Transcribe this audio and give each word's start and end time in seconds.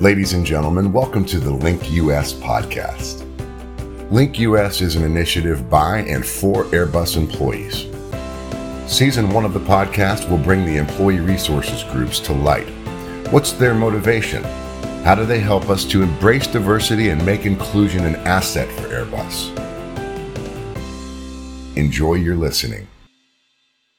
Ladies 0.00 0.32
and 0.32 0.46
gentlemen, 0.46 0.92
welcome 0.92 1.24
to 1.24 1.40
the 1.40 1.50
Link 1.50 1.90
US 1.90 2.32
podcast. 2.32 3.24
Link 4.12 4.38
US 4.38 4.80
is 4.80 4.94
an 4.94 5.02
initiative 5.02 5.68
by 5.68 6.02
and 6.02 6.24
for 6.24 6.66
Airbus 6.66 7.16
employees. 7.16 7.86
Season 8.88 9.28
one 9.30 9.44
of 9.44 9.54
the 9.54 9.58
podcast 9.58 10.30
will 10.30 10.38
bring 10.38 10.64
the 10.64 10.76
employee 10.76 11.18
resources 11.18 11.82
groups 11.90 12.20
to 12.20 12.32
light. 12.32 12.68
What's 13.32 13.50
their 13.50 13.74
motivation? 13.74 14.44
How 15.02 15.16
do 15.16 15.26
they 15.26 15.40
help 15.40 15.68
us 15.68 15.84
to 15.86 16.04
embrace 16.04 16.46
diversity 16.46 17.08
and 17.08 17.26
make 17.26 17.44
inclusion 17.44 18.04
an 18.04 18.14
asset 18.24 18.68
for 18.78 18.86
Airbus? 18.86 19.50
Enjoy 21.76 22.14
your 22.14 22.36
listening. 22.36 22.86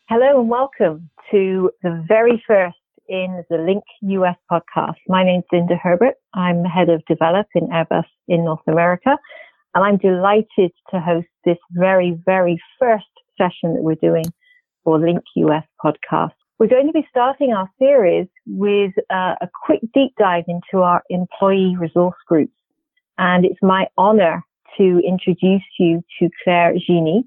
Hello 0.07 0.39
and 0.39 0.47
welcome 0.47 1.09
to 1.31 1.69
the 1.83 2.05
very 2.07 2.41
first 2.47 2.77
in 3.09 3.43
the 3.49 3.57
Link 3.57 3.83
US 4.01 4.37
podcast. 4.49 4.97
My 5.07 5.23
name's 5.23 5.43
Linda 5.51 5.75
Herbert. 5.75 6.13
I'm 6.35 6.63
head 6.63 6.89
of 6.89 7.03
develop 7.07 7.47
in 7.55 7.67
Airbus 7.67 8.05
in 8.27 8.45
North 8.45 8.61
America. 8.67 9.17
And 9.73 9.83
I'm 9.83 9.97
delighted 9.97 10.71
to 10.91 10.99
host 10.99 11.27
this 11.43 11.57
very, 11.71 12.17
very 12.25 12.61
first 12.77 13.05
session 13.37 13.73
that 13.73 13.81
we're 13.81 13.95
doing 13.95 14.25
for 14.83 14.99
Link 14.99 15.23
US 15.35 15.63
podcast. 15.83 16.33
We're 16.59 16.67
going 16.67 16.87
to 16.87 16.93
be 16.93 17.07
starting 17.09 17.51
our 17.51 17.69
series 17.79 18.27
with 18.45 18.93
uh, 19.09 19.35
a 19.41 19.49
quick 19.65 19.81
deep 19.93 20.13
dive 20.19 20.43
into 20.47 20.83
our 20.83 21.01
employee 21.09 21.75
resource 21.79 22.17
groups. 22.27 22.53
And 23.17 23.43
it's 23.43 23.59
my 23.61 23.87
honor 23.97 24.43
to 24.77 25.01
introduce 25.05 25.63
you 25.79 26.03
to 26.19 26.29
Claire 26.43 26.75
Gini. 26.75 27.23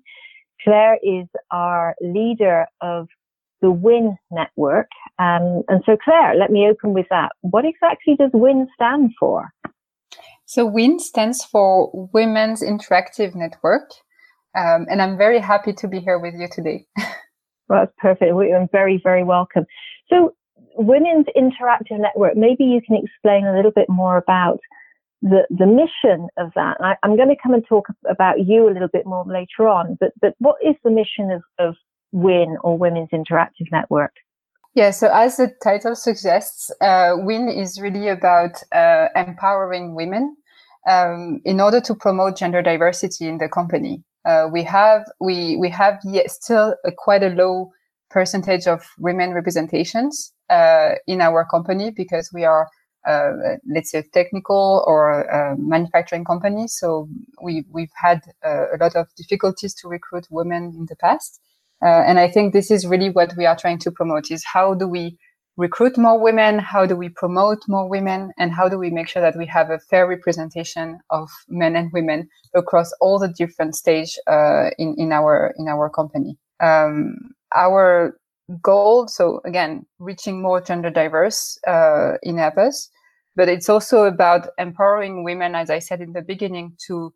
Claire 0.62 0.98
is 1.02 1.26
our 1.50 1.96
leader 2.00 2.66
of 2.80 3.08
the 3.62 3.70
WIN 3.70 4.18
network. 4.30 4.88
Um, 5.18 5.62
and 5.68 5.82
so, 5.86 5.96
Claire, 6.04 6.34
let 6.34 6.50
me 6.50 6.68
open 6.68 6.92
with 6.92 7.06
that. 7.08 7.32
What 7.40 7.64
exactly 7.64 8.16
does 8.16 8.30
WIN 8.34 8.68
stand 8.74 9.12
for? 9.18 9.48
So, 10.44 10.66
WIN 10.66 10.98
stands 10.98 11.44
for 11.44 11.90
Women's 12.12 12.62
Interactive 12.62 13.34
Network. 13.34 13.90
Um, 14.54 14.86
and 14.90 15.00
I'm 15.00 15.16
very 15.16 15.38
happy 15.38 15.72
to 15.72 15.88
be 15.88 16.00
here 16.00 16.18
with 16.18 16.34
you 16.34 16.48
today. 16.52 16.84
well, 17.68 17.86
that's 17.86 17.92
perfect. 17.98 18.30
I'm 18.30 18.68
very, 18.70 19.00
very 19.02 19.24
welcome. 19.24 19.64
So, 20.10 20.34
Women's 20.76 21.26
Interactive 21.36 21.98
Network, 21.98 22.36
maybe 22.36 22.64
you 22.64 22.80
can 22.86 22.96
explain 22.96 23.46
a 23.46 23.54
little 23.54 23.70
bit 23.70 23.88
more 23.88 24.16
about 24.16 24.60
the, 25.22 25.46
the 25.50 25.66
mission 25.66 26.28
of 26.36 26.50
that. 26.56 26.76
I, 26.80 26.96
am 27.04 27.16
going 27.16 27.28
to 27.28 27.36
come 27.40 27.54
and 27.54 27.64
talk 27.66 27.86
about 28.08 28.44
you 28.44 28.68
a 28.68 28.72
little 28.72 28.88
bit 28.92 29.06
more 29.06 29.24
later 29.24 29.68
on, 29.68 29.96
but, 30.00 30.12
but 30.20 30.34
what 30.38 30.56
is 30.62 30.74
the 30.82 30.90
mission 30.90 31.30
of, 31.30 31.42
of 31.58 31.76
WIN 32.12 32.56
or 32.62 32.78
Women's 32.78 33.10
Interactive 33.10 33.70
Network? 33.72 34.12
Yeah, 34.74 34.90
so 34.90 35.10
as 35.12 35.36
the 35.36 35.52
title 35.62 35.94
suggests, 35.94 36.70
uh, 36.80 37.14
WIN 37.18 37.48
is 37.48 37.78
really 37.80 38.08
about 38.08 38.62
uh, 38.72 39.08
empowering 39.14 39.94
women 39.94 40.36
um, 40.88 41.40
in 41.44 41.60
order 41.60 41.80
to 41.82 41.94
promote 41.94 42.38
gender 42.38 42.62
diversity 42.62 43.28
in 43.28 43.38
the 43.38 43.48
company. 43.48 44.02
Uh, 44.24 44.48
we 44.50 44.62
have 44.62 45.04
we 45.20 45.56
we 45.56 45.68
have 45.68 45.98
yet 46.04 46.30
still 46.30 46.76
a 46.84 46.92
quite 46.92 47.22
a 47.22 47.30
low 47.30 47.72
percentage 48.08 48.66
of 48.66 48.86
women 48.98 49.32
representations 49.32 50.32
uh, 50.48 50.90
in 51.06 51.20
our 51.20 51.44
company 51.44 51.90
because 51.90 52.30
we 52.32 52.44
are 52.44 52.68
uh, 53.06 53.32
let's 53.66 53.90
say 53.90 54.02
technical 54.14 54.84
or 54.86 55.28
uh, 55.32 55.56
manufacturing 55.58 56.24
company. 56.24 56.68
So 56.68 57.08
we 57.42 57.64
we've 57.68 57.92
had 57.94 58.22
a 58.44 58.76
lot 58.80 58.94
of 58.94 59.08
difficulties 59.16 59.74
to 59.74 59.88
recruit 59.88 60.28
women 60.30 60.72
in 60.78 60.86
the 60.88 60.96
past. 60.96 61.40
Uh, 61.84 62.02
and 62.06 62.18
I 62.18 62.28
think 62.30 62.52
this 62.52 62.70
is 62.70 62.86
really 62.86 63.10
what 63.10 63.34
we 63.36 63.46
are 63.46 63.56
trying 63.56 63.78
to 63.78 63.90
promote 63.90 64.30
is 64.30 64.44
how 64.44 64.74
do 64.74 64.86
we 64.86 65.18
recruit 65.56 65.98
more 65.98 66.20
women? 66.20 66.58
How 66.58 66.86
do 66.86 66.96
we 66.96 67.08
promote 67.08 67.58
more 67.68 67.88
women? 67.88 68.32
And 68.38 68.52
how 68.52 68.68
do 68.68 68.78
we 68.78 68.90
make 68.90 69.08
sure 69.08 69.22
that 69.22 69.36
we 69.36 69.46
have 69.46 69.70
a 69.70 69.78
fair 69.78 70.06
representation 70.06 71.00
of 71.10 71.28
men 71.48 71.76
and 71.76 71.90
women 71.92 72.28
across 72.54 72.92
all 73.00 73.18
the 73.18 73.32
different 73.36 73.74
stage 73.74 74.18
uh, 74.26 74.70
in, 74.78 74.94
in 74.98 75.12
our 75.12 75.54
in 75.58 75.68
our 75.68 75.90
company? 75.90 76.38
Um, 76.60 77.16
our 77.54 78.16
goal, 78.62 79.08
so 79.08 79.40
again, 79.44 79.86
reaching 79.98 80.40
more 80.40 80.60
gender 80.60 80.90
diverse 80.90 81.58
uh, 81.66 82.12
in 82.22 82.36
Airbus, 82.36 82.88
but 83.36 83.48
it's 83.48 83.68
also 83.68 84.04
about 84.04 84.48
empowering 84.58 85.24
women, 85.24 85.54
as 85.54 85.70
I 85.70 85.78
said 85.78 86.00
in 86.00 86.12
the 86.12 86.22
beginning, 86.22 86.76
to 86.86 87.12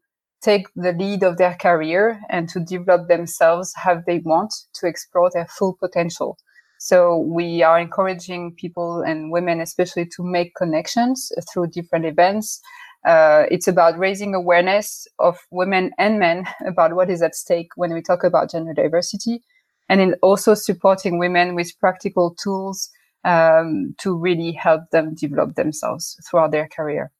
take 0.46 0.68
the 0.76 0.92
lead 0.92 1.24
of 1.24 1.38
their 1.38 1.54
career 1.54 2.20
and 2.30 2.48
to 2.48 2.60
develop 2.60 3.08
themselves 3.08 3.74
how 3.74 4.00
they 4.06 4.20
want 4.20 4.54
to 4.74 4.86
explore 4.86 5.28
their 5.34 5.46
full 5.46 5.76
potential. 5.80 6.38
So 6.78 7.18
we 7.18 7.64
are 7.64 7.80
encouraging 7.80 8.54
people 8.54 9.02
and 9.02 9.32
women, 9.32 9.60
especially 9.60 10.06
to 10.16 10.22
make 10.22 10.54
connections 10.54 11.32
through 11.52 11.68
different 11.68 12.04
events. 12.04 12.60
Uh, 13.04 13.44
it's 13.50 13.66
about 13.66 13.98
raising 13.98 14.34
awareness 14.34 15.08
of 15.18 15.36
women 15.50 15.90
and 15.98 16.20
men 16.20 16.46
about 16.66 16.94
what 16.94 17.10
is 17.10 17.22
at 17.22 17.34
stake 17.34 17.70
when 17.74 17.92
we 17.92 18.00
talk 18.00 18.22
about 18.22 18.50
gender 18.50 18.72
diversity, 18.72 19.42
and 19.88 20.00
in 20.00 20.14
also 20.22 20.54
supporting 20.54 21.18
women 21.18 21.56
with 21.56 21.78
practical 21.80 22.36
tools 22.40 22.88
um, 23.24 23.94
to 23.98 24.16
really 24.16 24.52
help 24.52 24.82
them 24.92 25.14
develop 25.14 25.56
themselves 25.56 26.16
throughout 26.28 26.52
their 26.52 26.68
career. 26.68 27.10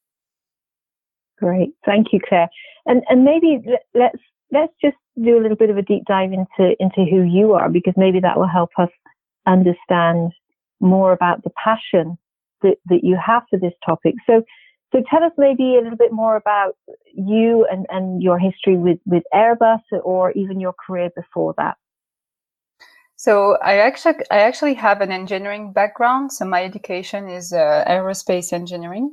Great, 1.38 1.70
thank 1.84 2.12
you, 2.12 2.20
Claire. 2.26 2.48
And 2.86 3.02
and 3.08 3.24
maybe 3.24 3.62
let's 3.94 4.18
let's 4.52 4.72
just 4.80 4.96
do 5.22 5.38
a 5.38 5.42
little 5.42 5.56
bit 5.56 5.70
of 5.70 5.76
a 5.76 5.82
deep 5.82 6.04
dive 6.06 6.32
into 6.32 6.74
into 6.80 7.04
who 7.10 7.22
you 7.22 7.52
are 7.52 7.68
because 7.68 7.94
maybe 7.96 8.20
that 8.20 8.38
will 8.38 8.48
help 8.48 8.70
us 8.78 8.90
understand 9.46 10.32
more 10.80 11.12
about 11.12 11.42
the 11.42 11.50
passion 11.62 12.18
that, 12.62 12.76
that 12.86 13.02
you 13.02 13.16
have 13.24 13.42
for 13.50 13.58
this 13.58 13.72
topic. 13.84 14.14
So 14.26 14.42
so 14.92 15.02
tell 15.10 15.24
us 15.24 15.32
maybe 15.36 15.76
a 15.76 15.82
little 15.82 15.96
bit 15.96 16.12
more 16.12 16.36
about 16.36 16.76
you 17.12 17.66
and, 17.70 17.86
and 17.90 18.22
your 18.22 18.38
history 18.38 18.76
with, 18.76 18.98
with 19.04 19.24
Airbus 19.34 19.82
or 20.04 20.30
even 20.32 20.60
your 20.60 20.74
career 20.86 21.10
before 21.14 21.54
that. 21.58 21.76
So 23.16 23.56
I 23.62 23.78
actually 23.78 24.14
I 24.30 24.38
actually 24.40 24.74
have 24.74 25.00
an 25.00 25.10
engineering 25.10 25.72
background. 25.72 26.32
So 26.32 26.44
my 26.44 26.62
education 26.62 27.28
is 27.28 27.52
uh, 27.52 27.84
aerospace 27.88 28.52
engineering, 28.52 29.12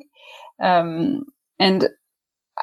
um, 0.62 1.24
and 1.58 1.88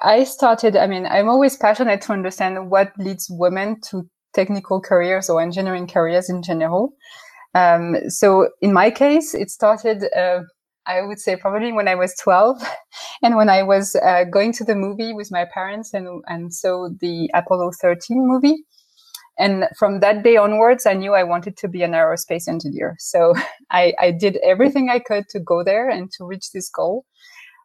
I 0.03 0.25
started, 0.25 0.77
I 0.77 0.87
mean, 0.87 1.07
I'm 1.07 1.29
always 1.29 1.57
passionate 1.57 2.01
to 2.03 2.13
understand 2.13 2.71
what 2.71 2.93
leads 2.99 3.29
women 3.31 3.81
to 3.91 4.09
technical 4.33 4.81
careers 4.81 5.29
or 5.29 5.41
engineering 5.41 5.87
careers 5.87 6.31
in 6.31 6.43
general. 6.43 6.95
Um, 7.55 7.97
so 8.09 8.51
in 8.61 8.73
my 8.73 8.91
case, 8.91 9.35
it 9.35 9.51
started, 9.51 10.05
uh, 10.17 10.43
I 10.87 11.03
would 11.03 11.19
say 11.19 11.37
probably 11.37 11.73
when 11.73 11.89
I 11.89 11.97
was 11.97 12.15
12 12.23 12.63
and 13.23 13.37
when 13.37 13.49
I 13.49 13.63
was 13.63 13.97
uh, 13.97 14.25
going 14.25 14.53
to 14.55 14.65
the 14.65 14.77
movie 14.77 15.13
with 15.13 15.31
my 15.31 15.45
parents 15.53 15.93
and, 15.93 16.23
and 16.27 16.55
so 16.55 16.95
the 17.01 17.29
Apollo 17.35 17.73
13 17.81 18.27
movie. 18.27 18.65
And 19.39 19.65
from 19.79 20.01
that 20.01 20.23
day 20.23 20.37
onwards, 20.37 20.87
I 20.87 20.93
knew 20.93 21.15
I 21.15 21.23
wanted 21.25 21.57
to 21.59 21.69
be 21.69 21.83
an 21.83 21.93
aerospace 21.93 22.47
engineer. 22.47 22.95
So 22.99 23.35
I, 23.71 23.95
I 23.99 24.11
did 24.13 24.37
everything 24.45 24.89
I 24.89 25.01
could 25.01 25.29
to 25.31 25.41
go 25.41 25.65
there 25.65 25.89
and 25.89 26.11
to 26.13 26.25
reach 26.25 26.53
this 26.53 26.69
goal. 26.71 27.05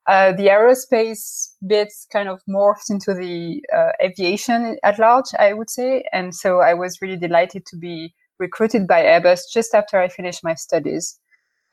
Uh, 0.08 0.32
the 0.34 0.48
aerospace 0.48 1.54
bits 1.66 2.06
kind 2.12 2.30
of 2.30 2.40
morphed 2.48 2.90
into 2.90 3.14
the 3.14 3.64
uh, 3.76 3.92
aviation 4.04 4.78
at 4.84 5.00
large, 5.00 5.26
I 5.40 5.54
would 5.54 5.70
say. 5.70 6.04
And 6.14 6.36
so 6.36 6.60
I 6.60 6.76
was 6.76 7.02
really 7.02 7.18
delighted 7.18 7.66
to 7.68 7.78
be 7.78 8.14
recruited 8.38 8.88
by 8.88 9.04
Airbus 9.04 9.42
just 9.52 9.74
after 9.74 10.00
I 10.00 10.08
finished 10.08 10.44
my 10.44 10.54
studies. 10.54 11.20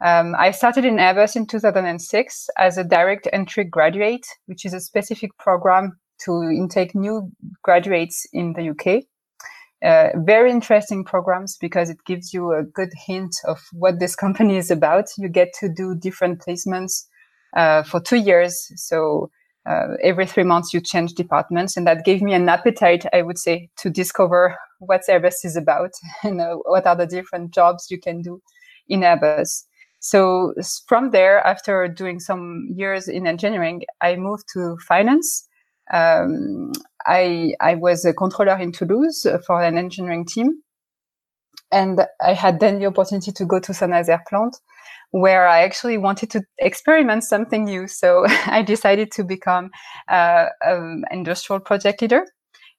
Um, 0.03 0.34
I 0.37 0.50
started 0.50 0.84
in 0.84 0.97
Airbus 0.97 1.37
in 1.37 1.47
2006 1.47 2.48
as 2.59 2.78
a 2.78 2.84
direct 2.84 3.28
entry 3.32 3.65
graduate, 3.65 4.26
which 4.47 4.64
is 4.64 4.72
a 4.72 4.81
specific 4.81 5.37
program 5.38 5.99
to 6.25 6.43
intake 6.43 6.94
new 6.94 7.31
graduates 7.62 8.26
in 8.32 8.54
the 8.54 8.70
UK. 8.70 9.04
Uh, 9.84 10.16
very 10.25 10.50
interesting 10.50 11.04
programs 11.04 11.56
because 11.56 11.91
it 11.91 11.99
gives 12.06 12.32
you 12.32 12.53
a 12.53 12.62
good 12.62 12.91
hint 13.06 13.34
of 13.47 13.60
what 13.72 14.00
this 14.00 14.17
company 14.25 14.56
is 14.56 14.70
about. 14.70 15.06
You 15.19 15.29
get 15.29 15.52
to 15.61 15.69
do 15.69 15.94
different 15.94 16.40
placements 16.40 17.05
uh, 17.56 17.82
for 17.82 18.00
two 18.00 18.16
years. 18.16 18.70
So 18.76 19.31
uh, 19.64 19.94
every 20.02 20.26
three 20.26 20.43
months 20.43 20.75
you 20.75 20.81
change 20.81 21.14
departments, 21.14 21.76
and 21.76 21.87
that 21.87 22.04
gave 22.04 22.22
me 22.22 22.34
an 22.34 22.49
appetite, 22.49 23.04
I 23.12 23.22
would 23.22 23.38
say, 23.38 23.69
to 23.78 23.90
discover 23.90 24.56
what 24.81 25.02
Airbus 25.08 25.44
is 25.44 25.56
about 25.56 25.90
and 26.22 26.40
uh, 26.40 26.56
what 26.64 26.87
are 26.87 26.96
the 26.96 27.06
different 27.06 27.52
jobs 27.52 27.88
you 27.90 28.00
can 28.00 28.22
do 28.22 28.40
in 28.88 29.00
Airbus. 29.00 29.64
So 30.00 30.52
from 30.88 31.12
there, 31.12 31.38
after 31.46 31.87
doing 31.87 32.19
some 32.19 32.69
years 32.75 33.06
in 33.06 33.26
engineering, 33.26 33.82
I 34.00 34.16
moved 34.16 34.44
to 34.55 34.76
finance. 34.88 35.48
Um, 35.93 36.72
I 37.06 37.55
I 37.60 37.76
was 37.76 38.05
a 38.05 38.12
controller 38.12 38.58
in 38.58 38.72
Toulouse 38.72 39.25
for 39.46 39.62
an 39.62 39.78
engineering 39.78 40.25
team, 40.25 40.60
and 41.70 42.05
I 42.20 42.32
had 42.32 42.58
then 42.58 42.81
the 42.81 42.87
opportunity 42.87 43.31
to 43.31 43.44
go 43.44 43.60
to 43.60 43.72
Saint-Nazaire 43.72 44.25
plant 44.28 44.56
where 45.12 45.47
I 45.47 45.62
actually 45.62 45.99
wanted 45.99 46.31
to 46.31 46.43
experiment 46.59 47.23
something 47.23 47.64
new. 47.64 47.87
So 47.87 48.25
I 48.47 48.62
decided 48.62 49.12
to 49.12 49.25
become 49.25 49.70
uh, 50.09 50.47
an 50.62 51.05
industrial 51.11 51.61
project 51.61 52.03
leader. 52.03 52.26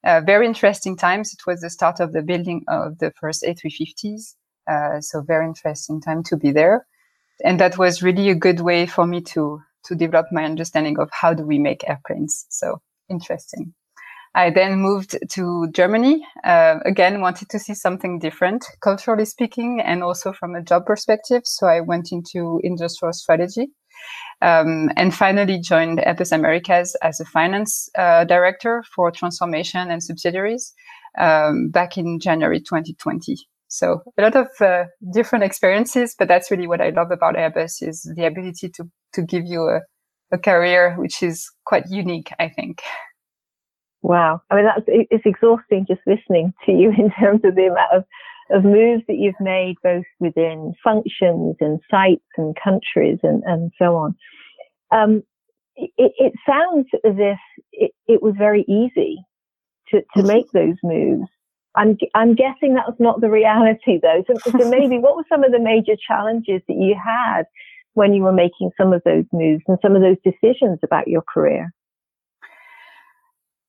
Uh, 0.04 0.20
very 0.20 0.46
interesting 0.46 0.96
times. 0.96 1.32
It 1.32 1.46
was 1.46 1.60
the 1.60 1.70
start 1.70 1.98
of 1.98 2.12
the 2.12 2.22
building 2.22 2.62
of 2.68 2.98
the 2.98 3.12
first 3.18 3.42
A350s. 3.42 4.34
Uh, 4.70 5.00
so 5.00 5.22
very 5.22 5.46
interesting 5.46 6.00
time 6.00 6.22
to 6.24 6.36
be 6.36 6.52
there. 6.52 6.86
And 7.44 7.58
that 7.60 7.78
was 7.78 8.02
really 8.02 8.28
a 8.30 8.34
good 8.34 8.60
way 8.60 8.86
for 8.86 9.06
me 9.06 9.20
to, 9.22 9.60
to 9.84 9.94
develop 9.94 10.26
my 10.30 10.44
understanding 10.44 10.98
of 10.98 11.10
how 11.12 11.34
do 11.34 11.44
we 11.44 11.58
make 11.58 11.88
airplanes. 11.88 12.46
So 12.50 12.80
interesting. 13.08 13.74
I 14.34 14.50
then 14.50 14.80
moved 14.80 15.16
to 15.30 15.68
Germany. 15.70 16.26
Uh, 16.42 16.78
again, 16.84 17.20
wanted 17.20 17.48
to 17.50 17.58
see 17.58 17.74
something 17.74 18.18
different, 18.18 18.64
culturally 18.80 19.24
speaking, 19.24 19.80
and 19.80 20.02
also 20.02 20.32
from 20.32 20.54
a 20.54 20.62
job 20.62 20.86
perspective. 20.86 21.42
So 21.44 21.66
I 21.68 21.80
went 21.80 22.10
into 22.10 22.60
industrial 22.64 23.12
strategy. 23.12 23.68
Um, 24.42 24.90
and 24.96 25.14
finally 25.14 25.60
joined 25.60 26.00
Airbus 26.00 26.32
Americas 26.32 26.96
as 27.02 27.20
a 27.20 27.24
finance 27.24 27.88
uh, 27.96 28.24
director 28.24 28.84
for 28.94 29.10
transformation 29.10 29.90
and 29.90 30.02
subsidiaries 30.02 30.74
um, 31.18 31.70
back 31.70 31.96
in 31.96 32.18
January 32.18 32.58
2020. 32.58 33.36
So 33.68 34.02
a 34.18 34.22
lot 34.22 34.36
of 34.36 34.48
uh, 34.60 34.84
different 35.12 35.44
experiences, 35.44 36.14
but 36.18 36.28
that's 36.28 36.50
really 36.50 36.66
what 36.66 36.80
I 36.80 36.90
love 36.90 37.10
about 37.10 37.36
Airbus 37.36 37.82
is 37.82 38.02
the 38.16 38.26
ability 38.26 38.68
to 38.70 38.84
to 39.14 39.22
give 39.22 39.44
you 39.46 39.68
a, 39.68 39.80
a 40.32 40.38
career 40.38 40.96
which 40.98 41.22
is 41.22 41.50
quite 41.64 41.84
unique, 41.88 42.30
I 42.38 42.48
think. 42.48 42.82
Wow. 44.04 44.42
I 44.50 44.56
mean, 44.56 44.66
that's, 44.66 44.84
it's 44.86 45.24
exhausting 45.24 45.86
just 45.88 46.02
listening 46.06 46.52
to 46.66 46.72
you 46.72 46.90
in 46.98 47.10
terms 47.18 47.40
of 47.42 47.54
the 47.54 47.68
amount 47.68 47.90
of, 47.92 48.04
of 48.50 48.62
moves 48.62 49.02
that 49.08 49.16
you've 49.16 49.40
made, 49.40 49.76
both 49.82 50.04
within 50.20 50.74
functions 50.84 51.56
and 51.60 51.80
sites 51.90 52.22
and 52.36 52.54
countries 52.62 53.18
and, 53.22 53.42
and 53.46 53.72
so 53.78 53.96
on. 53.96 54.14
Um, 54.90 55.22
it, 55.76 55.90
it, 55.96 56.32
sounds 56.46 56.86
as 57.04 57.14
if 57.16 57.38
it, 57.72 57.92
it 58.06 58.22
was 58.22 58.34
very 58.36 58.66
easy 58.68 59.24
to, 59.88 60.02
to 60.16 60.22
make 60.22 60.52
those 60.52 60.76
moves. 60.84 61.26
I'm, 61.74 61.96
I'm 62.14 62.34
guessing 62.34 62.74
that 62.74 62.86
was 62.86 62.96
not 63.00 63.22
the 63.22 63.30
reality 63.30 63.98
though. 64.00 64.22
So, 64.28 64.52
so 64.58 64.68
maybe 64.70 64.98
what 64.98 65.16
were 65.16 65.24
some 65.30 65.44
of 65.44 65.50
the 65.50 65.58
major 65.58 65.94
challenges 66.06 66.60
that 66.68 66.76
you 66.76 66.94
had 67.02 67.44
when 67.94 68.12
you 68.12 68.22
were 68.22 68.32
making 68.32 68.70
some 68.78 68.92
of 68.92 69.00
those 69.06 69.24
moves 69.32 69.62
and 69.66 69.78
some 69.80 69.96
of 69.96 70.02
those 70.02 70.18
decisions 70.22 70.78
about 70.82 71.08
your 71.08 71.22
career? 71.22 71.72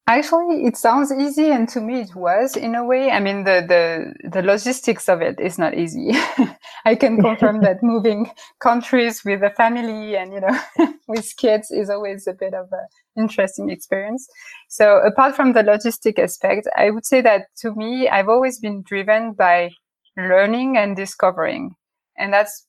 Actually, 0.08 0.66
it 0.66 0.78
sounds 0.78 1.12
easy, 1.12 1.50
and 1.50 1.68
to 1.68 1.82
me, 1.82 2.02
it 2.02 2.14
was 2.16 2.56
in 2.56 2.76
a 2.76 2.86
way. 2.86 3.10
I 3.10 3.20
mean, 3.20 3.44
the 3.44 3.66
the 3.68 4.30
the 4.30 4.44
logistics 4.44 5.10
of 5.10 5.20
it 5.24 5.40
is 5.40 5.58
not 5.58 5.74
easy. 5.74 6.12
I 6.86 6.94
can 6.94 7.20
confirm 7.28 7.62
that 7.62 7.82
moving 7.82 8.30
countries 8.60 9.24
with 9.26 9.42
a 9.42 9.50
family 9.50 10.16
and 10.16 10.32
you 10.32 10.42
know 10.42 10.60
with 11.08 11.36
kids 11.38 11.72
is 11.72 11.90
always 11.90 12.28
a 12.28 12.34
bit 12.34 12.54
of 12.54 12.68
an 12.72 12.86
interesting 13.24 13.72
experience. 13.72 14.28
So, 14.70 15.00
apart 15.00 15.36
from 15.36 15.54
the 15.54 15.64
logistic 15.64 16.20
aspect, 16.20 16.68
I 16.78 16.92
would 16.92 17.06
say 17.06 17.22
that 17.22 17.48
to 17.62 17.74
me, 17.74 18.08
I've 18.08 18.30
always 18.30 18.60
been 18.60 18.84
driven 18.84 19.34
by 19.34 19.72
learning 20.16 20.78
and 20.78 20.96
discovering, 20.96 21.76
and 22.16 22.32
that's 22.32 22.68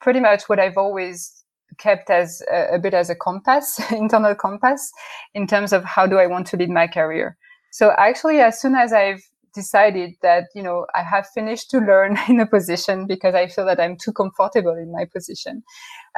pretty 0.00 0.20
much 0.20 0.48
what 0.48 0.60
I've 0.60 0.78
always 0.78 1.39
kept 1.80 2.10
as 2.10 2.42
a, 2.52 2.74
a, 2.74 2.78
bit 2.78 2.94
as 2.94 3.10
a 3.10 3.16
compass, 3.16 3.80
internal 3.90 4.34
compass, 4.34 4.92
in 5.34 5.46
terms 5.46 5.72
of 5.72 5.84
how 5.84 6.06
do 6.06 6.18
I 6.18 6.26
want 6.26 6.46
to 6.48 6.56
lead 6.56 6.70
my 6.70 6.86
career. 6.86 7.36
So 7.72 7.92
actually, 7.98 8.38
as 8.40 8.60
soon 8.60 8.74
as 8.74 8.92
I've 8.92 9.22
decided 9.52 10.14
that 10.22 10.44
you 10.54 10.62
know 10.62 10.86
I 10.94 11.02
have 11.02 11.26
finished 11.34 11.70
to 11.70 11.78
learn 11.78 12.16
in 12.28 12.38
a 12.38 12.46
position 12.46 13.06
because 13.06 13.34
I 13.34 13.48
feel 13.48 13.66
that 13.66 13.80
I'm 13.80 13.96
too 13.96 14.12
comfortable 14.12 14.76
in 14.76 14.92
my 14.92 15.06
position, 15.12 15.62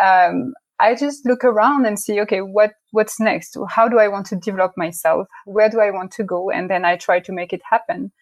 um, 0.03 0.53
I 0.81 0.95
just 0.95 1.25
look 1.25 1.45
around 1.45 1.87
and 1.87 1.99
see 1.99 2.21
okay 2.21 2.41
what 2.41 2.73
what's 2.91 3.21
next? 3.21 3.57
How 3.69 3.89
do 3.89 3.99
I 3.99 4.09
want 4.09 4.27
to 4.27 4.37
develop 4.37 4.73
myself? 4.77 5.29
Where 5.47 5.69
do 5.69 5.81
I 5.81 5.91
want 5.91 6.11
to 6.13 6.25
go? 6.25 6.51
And 6.51 6.69
then 6.69 6.85
I 6.85 6.97
try 6.97 7.21
to 7.21 7.33
make 7.33 7.53
it 7.53 7.63
happen. 7.69 8.13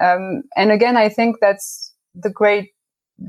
Um, 0.00 0.42
and 0.56 0.72
again, 0.72 0.96
I 0.96 1.08
think 1.08 1.36
that's 1.40 1.94
the 2.14 2.30
great 2.30 2.70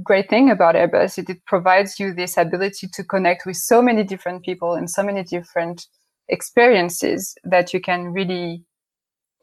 great 0.04 0.30
thing 0.30 0.50
about 0.50 0.76
Airbus 0.76 1.18
is 1.18 1.30
it 1.30 1.46
provides 1.46 2.00
you 2.00 2.14
this 2.14 2.38
ability 2.38 2.88
to 2.94 3.04
connect 3.04 3.46
with 3.46 3.56
so 3.56 3.82
many 3.82 4.04
different 4.04 4.44
people 4.44 4.74
and 4.74 4.90
so 4.90 5.04
many 5.04 5.24
different 5.24 5.88
experiences 6.30 7.36
that 7.44 7.74
you 7.74 7.80
can 7.80 8.08
really 8.08 8.64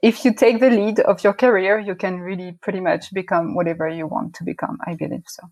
if 0.03 0.23
you 0.23 0.35
take 0.35 0.61
the 0.61 0.69
lead 0.69 1.01
of 1.01 1.25
your 1.25 1.33
career 1.33 1.79
you 1.79 1.95
can 1.95 2.21
really 2.21 2.59
pretty 2.61 2.81
much 2.81 3.13
become 3.15 3.55
whatever 3.55 3.89
you 3.89 4.07
want 4.07 4.35
to 4.35 4.45
become 4.45 4.79
i 4.87 4.95
believe 4.95 5.25
so. 5.27 5.43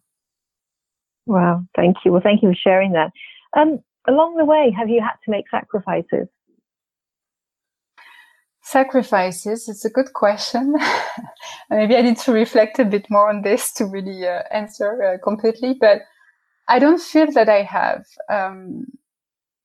Wow. 1.24 1.64
Thank 1.76 1.98
you. 2.04 2.12
Well 2.12 2.20
thank 2.22 2.42
you 2.42 2.50
for 2.50 2.54
sharing 2.56 2.92
that. 2.92 3.12
Um, 3.56 3.78
along 4.08 4.36
the 4.36 4.44
way 4.44 4.74
have 4.76 4.88
you 4.88 5.00
had 5.00 5.16
to 5.24 5.30
make 5.30 5.48
sacrifices 5.50 6.28
Sacrifices, 8.62 9.68
it's 9.68 9.84
a 9.84 9.90
good 9.90 10.12
question. 10.12 10.74
Maybe 11.70 11.96
I 11.96 12.02
need 12.02 12.18
to 12.18 12.32
reflect 12.32 12.78
a 12.78 12.84
bit 12.84 13.06
more 13.10 13.28
on 13.28 13.42
this 13.42 13.72
to 13.74 13.86
really 13.86 14.26
uh, 14.26 14.42
answer 14.52 15.02
uh, 15.02 15.18
completely, 15.22 15.76
but 15.78 16.02
I 16.68 16.78
don't 16.78 17.00
feel 17.00 17.30
that 17.32 17.48
I 17.48 17.62
have. 17.62 18.04
Um, 18.30 18.86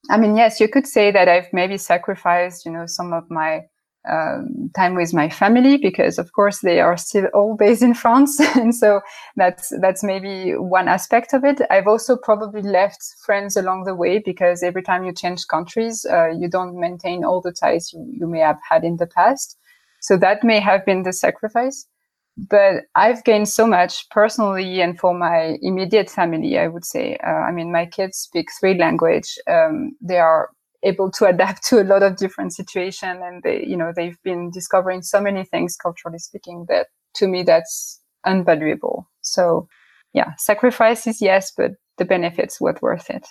I 0.10 0.18
mean, 0.18 0.36
yes, 0.36 0.60
you 0.60 0.68
could 0.68 0.88
say 0.88 1.12
that 1.12 1.28
I've 1.28 1.52
maybe 1.54 1.78
sacrificed, 1.78 2.66
you 2.66 2.72
know, 2.72 2.86
some 2.86 3.14
of 3.14 3.30
my 3.30 3.62
um, 4.09 4.69
time 4.75 4.95
with 4.95 5.13
my 5.13 5.30
family 5.30 5.77
because 5.77 6.18
of 6.18 6.31
course 6.33 6.59
they 6.59 6.80
are 6.80 6.98
still 6.98 7.25
all 7.33 7.56
based 7.56 7.81
in 7.81 7.94
France 7.94 8.39
and 8.56 8.75
so 8.75 9.01
that's 9.36 9.74
that's 9.81 10.04
maybe 10.04 10.54
one 10.54 10.88
aspect 10.88 11.33
of 11.33 11.44
it 11.44 11.62
I've 11.69 11.88
also 11.88 12.18
probably 12.18 12.62
left 12.62 13.04
friends 13.25 13.56
along 13.56 13.83
the 13.83 13.95
way 13.95 14.19
because 14.19 14.63
every 14.63 14.83
time 14.83 15.04
you 15.04 15.13
change 15.13 15.48
countries 15.48 16.06
uh, 16.09 16.30
you 16.30 16.50
don't 16.50 16.80
maintain 16.80 17.24
all 17.24 17.42
the 17.42 17.51
ties 17.51 17.92
you, 17.94 18.06
you 18.12 18.27
may 18.27 18.39
have 18.39 18.59
had 18.68 18.83
in 18.83 18.98
the 18.98 19.07
past 19.07 19.57
so 20.01 20.18
that 20.18 20.44
may 20.44 20.60
have 20.60 20.86
been 20.86 21.03
the 21.03 21.13
sacrifice 21.13 21.88
but 22.38 22.83
I've 22.95 23.24
gained 23.24 23.50
so 23.50 23.65
much 23.65 24.07
personally 24.12 24.81
and 24.81 24.98
for 25.00 25.13
my 25.13 25.57
immediate 25.62 26.10
family, 26.10 26.60
I 26.60 26.68
would 26.68 26.86
say. 26.86 27.18
Uh, 27.25 27.31
I 27.31 27.51
mean, 27.51 27.71
my 27.71 27.88
kids 27.88 28.18
speak 28.19 28.50
three 28.60 28.77
language. 28.77 29.38
Um, 29.50 29.95
they 30.01 30.19
are 30.19 30.50
able 30.83 31.12
to 31.12 31.25
adapt 31.25 31.63
to 31.68 31.81
a 31.81 31.83
lot 31.83 32.03
of 32.03 32.18
different 32.18 32.53
situations 32.53 33.19
and 33.24 33.44
they 33.44 33.63
you 33.65 33.77
know 33.77 33.91
they've 33.95 34.21
been 34.24 34.51
discovering 34.51 35.01
so 35.01 35.19
many 35.21 35.44
things 35.44 35.75
culturally 35.75 36.19
speaking 36.19 36.65
that 36.69 36.88
to 37.15 37.27
me 37.27 37.44
that's 37.44 38.00
unvaluable. 38.25 39.06
So 39.21 39.68
yeah 40.13 40.33
sacrifices 40.38 41.21
yes 41.21 41.51
but 41.56 41.71
the 41.97 42.06
benefits 42.06 42.62
were 42.62 42.77
worth 42.81 43.09
it. 43.09 43.27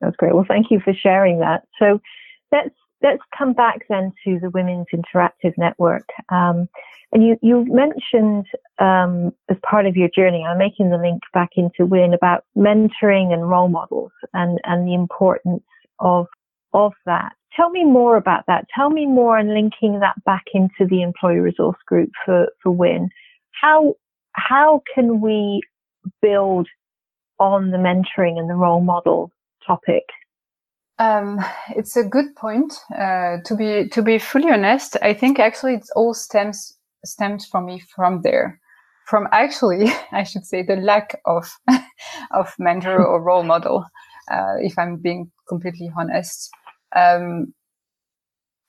That's 0.00 0.16
great. 0.16 0.34
Well 0.34 0.46
thank 0.46 0.70
you 0.70 0.80
for 0.80 0.94
sharing 0.94 1.40
that. 1.40 1.62
So 1.78 2.00
let's 2.52 2.74
let's 3.02 3.22
come 3.36 3.52
back 3.52 3.86
then 3.88 4.12
to 4.24 4.38
the 4.40 4.50
women's 4.50 4.86
interactive 4.92 5.56
network. 5.56 6.08
Um, 6.30 6.68
and 7.12 7.24
you, 7.24 7.36
you 7.42 7.66
mentioned 7.68 8.46
um, 8.78 9.32
as 9.48 9.56
part 9.68 9.86
of 9.86 9.96
your 9.96 10.08
journey, 10.14 10.44
I'm 10.46 10.58
making 10.58 10.90
the 10.90 10.96
link 10.96 11.22
back 11.34 11.50
into 11.56 11.84
WIN 11.84 12.14
about 12.14 12.44
mentoring 12.56 13.32
and 13.32 13.50
role 13.50 13.68
models 13.68 14.12
and, 14.32 14.60
and 14.64 14.86
the 14.86 14.94
importance 14.94 15.64
of 16.00 16.26
of 16.72 16.92
that. 17.06 17.32
Tell 17.54 17.70
me 17.70 17.84
more 17.84 18.16
about 18.16 18.44
that. 18.46 18.66
Tell 18.74 18.90
me 18.90 19.06
more 19.06 19.36
and 19.36 19.52
linking 19.52 20.00
that 20.00 20.22
back 20.24 20.44
into 20.54 20.86
the 20.88 21.02
employee 21.02 21.40
resource 21.40 21.78
group 21.86 22.10
for, 22.24 22.46
for 22.62 22.70
WIN. 22.70 23.10
How 23.60 23.94
how 24.32 24.82
can 24.94 25.20
we 25.20 25.60
build 26.22 26.68
on 27.38 27.70
the 27.70 27.78
mentoring 27.78 28.38
and 28.38 28.48
the 28.48 28.54
role 28.54 28.80
model 28.80 29.32
topic? 29.66 30.04
Um, 30.98 31.40
it's 31.74 31.96
a 31.96 32.04
good 32.04 32.36
point. 32.36 32.74
Uh, 32.96 33.38
to 33.44 33.56
be 33.56 33.88
to 33.88 34.02
be 34.02 34.18
fully 34.18 34.50
honest, 34.50 34.96
I 35.02 35.14
think 35.14 35.38
actually 35.38 35.74
it 35.74 35.88
all 35.96 36.14
stems 36.14 36.76
stems 37.04 37.46
from 37.46 37.66
me 37.66 37.82
from 37.94 38.22
there, 38.22 38.60
from 39.06 39.26
actually 39.32 39.90
I 40.12 40.22
should 40.22 40.44
say 40.44 40.62
the 40.62 40.76
lack 40.76 41.20
of 41.24 41.50
of 42.30 42.54
mentor 42.58 43.04
or 43.04 43.20
role 43.20 43.42
model 43.42 43.86
uh, 44.30 44.56
if 44.60 44.78
I'm 44.78 44.96
being 44.96 45.30
completely 45.48 45.90
honest. 45.96 46.50
Um, 46.94 47.54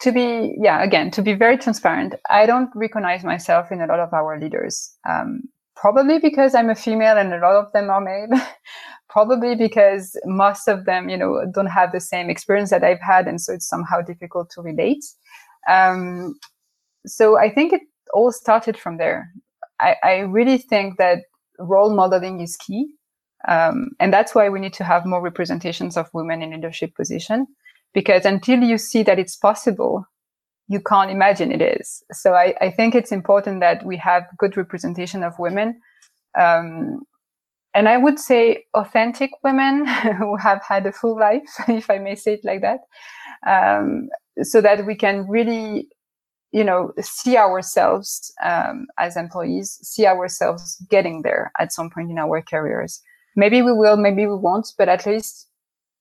to 0.02 0.12
be, 0.12 0.56
yeah, 0.60 0.82
again, 0.84 1.12
to 1.12 1.22
be 1.22 1.34
very 1.34 1.58
transparent, 1.58 2.16
I 2.30 2.46
don't 2.48 2.70
recognize 2.74 3.24
myself 3.24 3.72
in 3.72 3.82
a 3.82 3.86
lot 3.86 4.00
of 4.00 4.14
our 4.14 4.40
leaders. 4.40 4.96
Um, 5.08 5.44
probably 5.76 6.18
because 6.18 6.56
I'm 6.56 6.70
a 6.70 6.76
female 6.76 7.18
and 7.18 7.34
a 7.34 7.40
lot 7.40 7.56
of 7.56 7.72
them 7.74 7.90
are 7.90 8.02
male. 8.02 8.30
probably 9.12 9.56
because 9.56 10.18
most 10.26 10.68
of 10.68 10.86
them, 10.86 11.10
you 11.10 11.18
know, 11.18 11.46
don't 11.54 11.68
have 11.68 11.92
the 11.92 12.00
same 12.00 12.30
experience 12.30 12.70
that 12.70 12.84
I've 12.84 13.02
had, 13.02 13.28
and 13.28 13.40
so 13.40 13.54
it's 13.54 13.68
somehow 13.68 14.02
difficult 14.02 14.50
to 14.52 14.62
relate. 14.62 15.04
Um, 15.70 16.36
so 17.06 17.38
I 17.38 17.54
think 17.54 17.74
it 17.74 17.82
all 18.14 18.32
started 18.32 18.78
from 18.78 18.98
there. 18.98 19.30
I, 19.82 19.96
I 20.04 20.18
really 20.20 20.58
think 20.58 20.98
that 20.98 21.24
role 21.60 21.94
modeling 21.94 22.40
is 22.40 22.56
key. 22.56 22.94
Um, 23.48 23.92
and 24.00 24.14
that's 24.14 24.36
why 24.36 24.50
we 24.50 24.60
need 24.60 24.74
to 24.74 24.84
have 24.84 25.06
more 25.06 25.22
representations 25.22 25.98
of 25.98 26.10
women 26.14 26.42
in 26.42 26.52
leadership 26.52 26.96
position, 26.96 27.48
because 27.94 28.26
until 28.26 28.60
you 28.60 28.78
see 28.78 29.04
that 29.04 29.20
it's 29.20 29.36
possible, 29.36 30.06
you 30.68 30.80
can't 30.80 31.12
imagine 31.12 31.52
it 31.52 31.62
is. 31.62 32.04
So 32.12 32.34
I, 32.34 32.54
I 32.62 32.72
think 32.72 32.96
it's 32.96 33.12
important 33.12 33.60
that 33.62 33.86
we 33.86 33.98
have 33.98 34.24
good 34.38 34.56
representation 34.56 35.24
of 35.24 35.38
women. 35.40 35.82
Um, 36.40 37.02
and 37.74 37.90
I 37.90 37.98
would 37.98 38.20
say 38.20 38.66
authentic 38.74 39.32
women 39.44 39.86
who 40.18 40.36
have 40.38 40.62
had 40.68 40.86
a 40.86 40.92
full 40.92 41.18
life, 41.18 41.50
if 41.68 41.90
I 41.90 41.98
may 41.98 42.16
say 42.16 42.34
it 42.34 42.46
like 42.46 42.62
that, 42.62 42.80
um, 43.46 44.10
so 44.44 44.62
that 44.62 44.86
we 44.86 44.96
can 44.96 45.28
really, 45.28 45.88
you 46.52 46.64
know, 46.64 46.94
see 47.02 47.38
ourselves 47.38 48.32
um, 48.44 48.88
as 49.00 49.18
employees, 49.18 49.80
see 49.82 50.06
ourselves 50.06 50.78
getting 50.90 51.24
there 51.24 51.52
at 51.60 51.74
some 51.74 51.90
point 51.90 52.12
in 52.12 52.18
our 52.18 52.42
careers 52.42 53.02
maybe 53.36 53.62
we 53.62 53.74
will, 53.74 53.98
maybe 53.98 54.26
we 54.28 54.36
won't, 54.36 54.68
but 54.78 54.90
at 54.90 55.06
least 55.06 55.48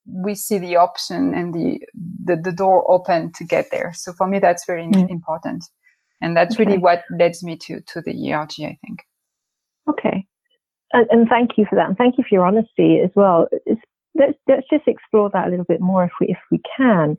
we 0.06 0.34
see 0.34 0.58
the 0.58 0.76
option 0.76 1.34
and 1.34 1.54
the, 1.54 1.80
the, 2.24 2.36
the 2.36 2.52
door 2.52 2.90
open 2.90 3.32
to 3.32 3.44
get 3.44 3.70
there. 3.70 3.92
So 3.94 4.12
for 4.12 4.26
me, 4.26 4.38
that's 4.38 4.64
very 4.66 4.84
mm. 4.84 5.08
important. 5.10 5.64
And 6.20 6.36
that's 6.36 6.54
okay. 6.54 6.64
really 6.64 6.78
what 6.78 7.04
leads 7.10 7.42
me 7.42 7.56
to, 7.56 7.80
to 7.80 8.00
the 8.00 8.32
ERG, 8.32 8.54
I 8.60 8.78
think. 8.84 9.00
Okay. 9.88 10.26
And, 10.92 11.06
and, 11.10 11.28
thank 11.28 11.52
you 11.56 11.66
for 11.68 11.76
that. 11.76 11.88
And 11.88 11.96
thank 11.96 12.18
you 12.18 12.24
for 12.28 12.34
your 12.34 12.44
honesty 12.44 13.00
as 13.02 13.10
well. 13.14 13.46
It's, 13.64 13.80
let's, 14.14 14.36
let's 14.48 14.66
just 14.70 14.86
explore 14.88 15.30
that 15.30 15.46
a 15.46 15.50
little 15.50 15.64
bit 15.64 15.80
more 15.80 16.04
if 16.04 16.12
we, 16.20 16.28
if 16.28 16.38
we 16.50 16.60
can. 16.76 17.16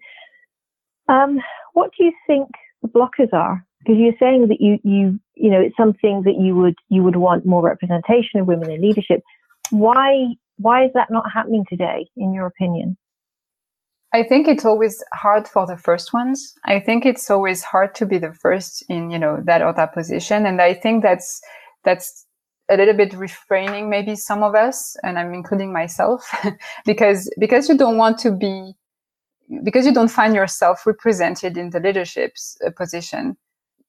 Um, 1.08 1.40
what 1.74 1.92
do 1.98 2.04
you 2.04 2.14
think 2.28 2.50
the 2.82 2.90
blockers 2.90 3.34
are? 3.34 3.66
Because 3.80 3.96
you're 3.98 4.14
saying 4.20 4.50
that 4.50 4.62
you, 4.62 4.78
you, 4.84 5.20
you 5.36 5.50
know, 5.50 5.60
it's 5.60 5.78
something 5.78 6.24
that 6.26 6.36
you 6.40 6.56
would, 6.56 6.76
you 6.90 7.02
would 7.02 7.16
want 7.16 7.46
more 7.46 7.64
representation 7.64 8.40
of 8.40 8.48
women 8.48 8.70
in 8.70 8.82
leadership. 8.82 9.22
Why, 9.72 10.36
why 10.58 10.86
is 10.86 10.92
that 10.94 11.10
not 11.10 11.26
happening 11.34 11.66
today, 11.68 12.08
in 12.16 12.34
your 12.34 12.46
opinion? 12.46 12.98
I 14.14 14.24
think 14.24 14.48
it's 14.48 14.66
always 14.66 15.02
hard 15.14 15.48
for 15.48 15.66
the 15.66 15.78
first 15.78 16.14
ones. 16.14 16.54
I 16.66 16.82
think 16.82 17.06
it's 17.06 17.32
always 17.32 17.64
hard 17.64 17.96
to 17.96 18.06
be 18.06 18.18
the 18.18 18.34
first 18.34 18.84
in, 18.90 19.10
you 19.10 19.18
know, 19.18 19.42
that 19.46 19.62
or 19.62 19.74
that 19.74 19.94
position. 19.94 20.46
And 20.46 20.62
I 20.62 20.74
think 20.74 21.02
that's, 21.02 21.42
that's 21.86 22.26
a 22.70 22.76
little 22.76 22.94
bit 22.94 23.14
refraining 23.14 23.90
maybe 23.90 24.16
some 24.18 24.44
of 24.44 24.54
us, 24.54 24.98
and 25.04 25.18
I'm 25.18 25.34
including 25.34 25.72
myself, 25.72 26.30
because, 26.86 27.34
because 27.40 27.70
you 27.70 27.78
don't 27.78 27.98
want 27.98 28.18
to 28.20 28.32
be, 28.32 28.74
because 29.64 29.86
you 29.86 29.94
don't 29.94 30.12
find 30.12 30.36
yourself 30.36 30.86
represented 30.86 31.58
in 31.58 31.70
the 31.70 31.80
leadership 31.80 32.34
uh, 32.66 32.72
position 32.72 33.38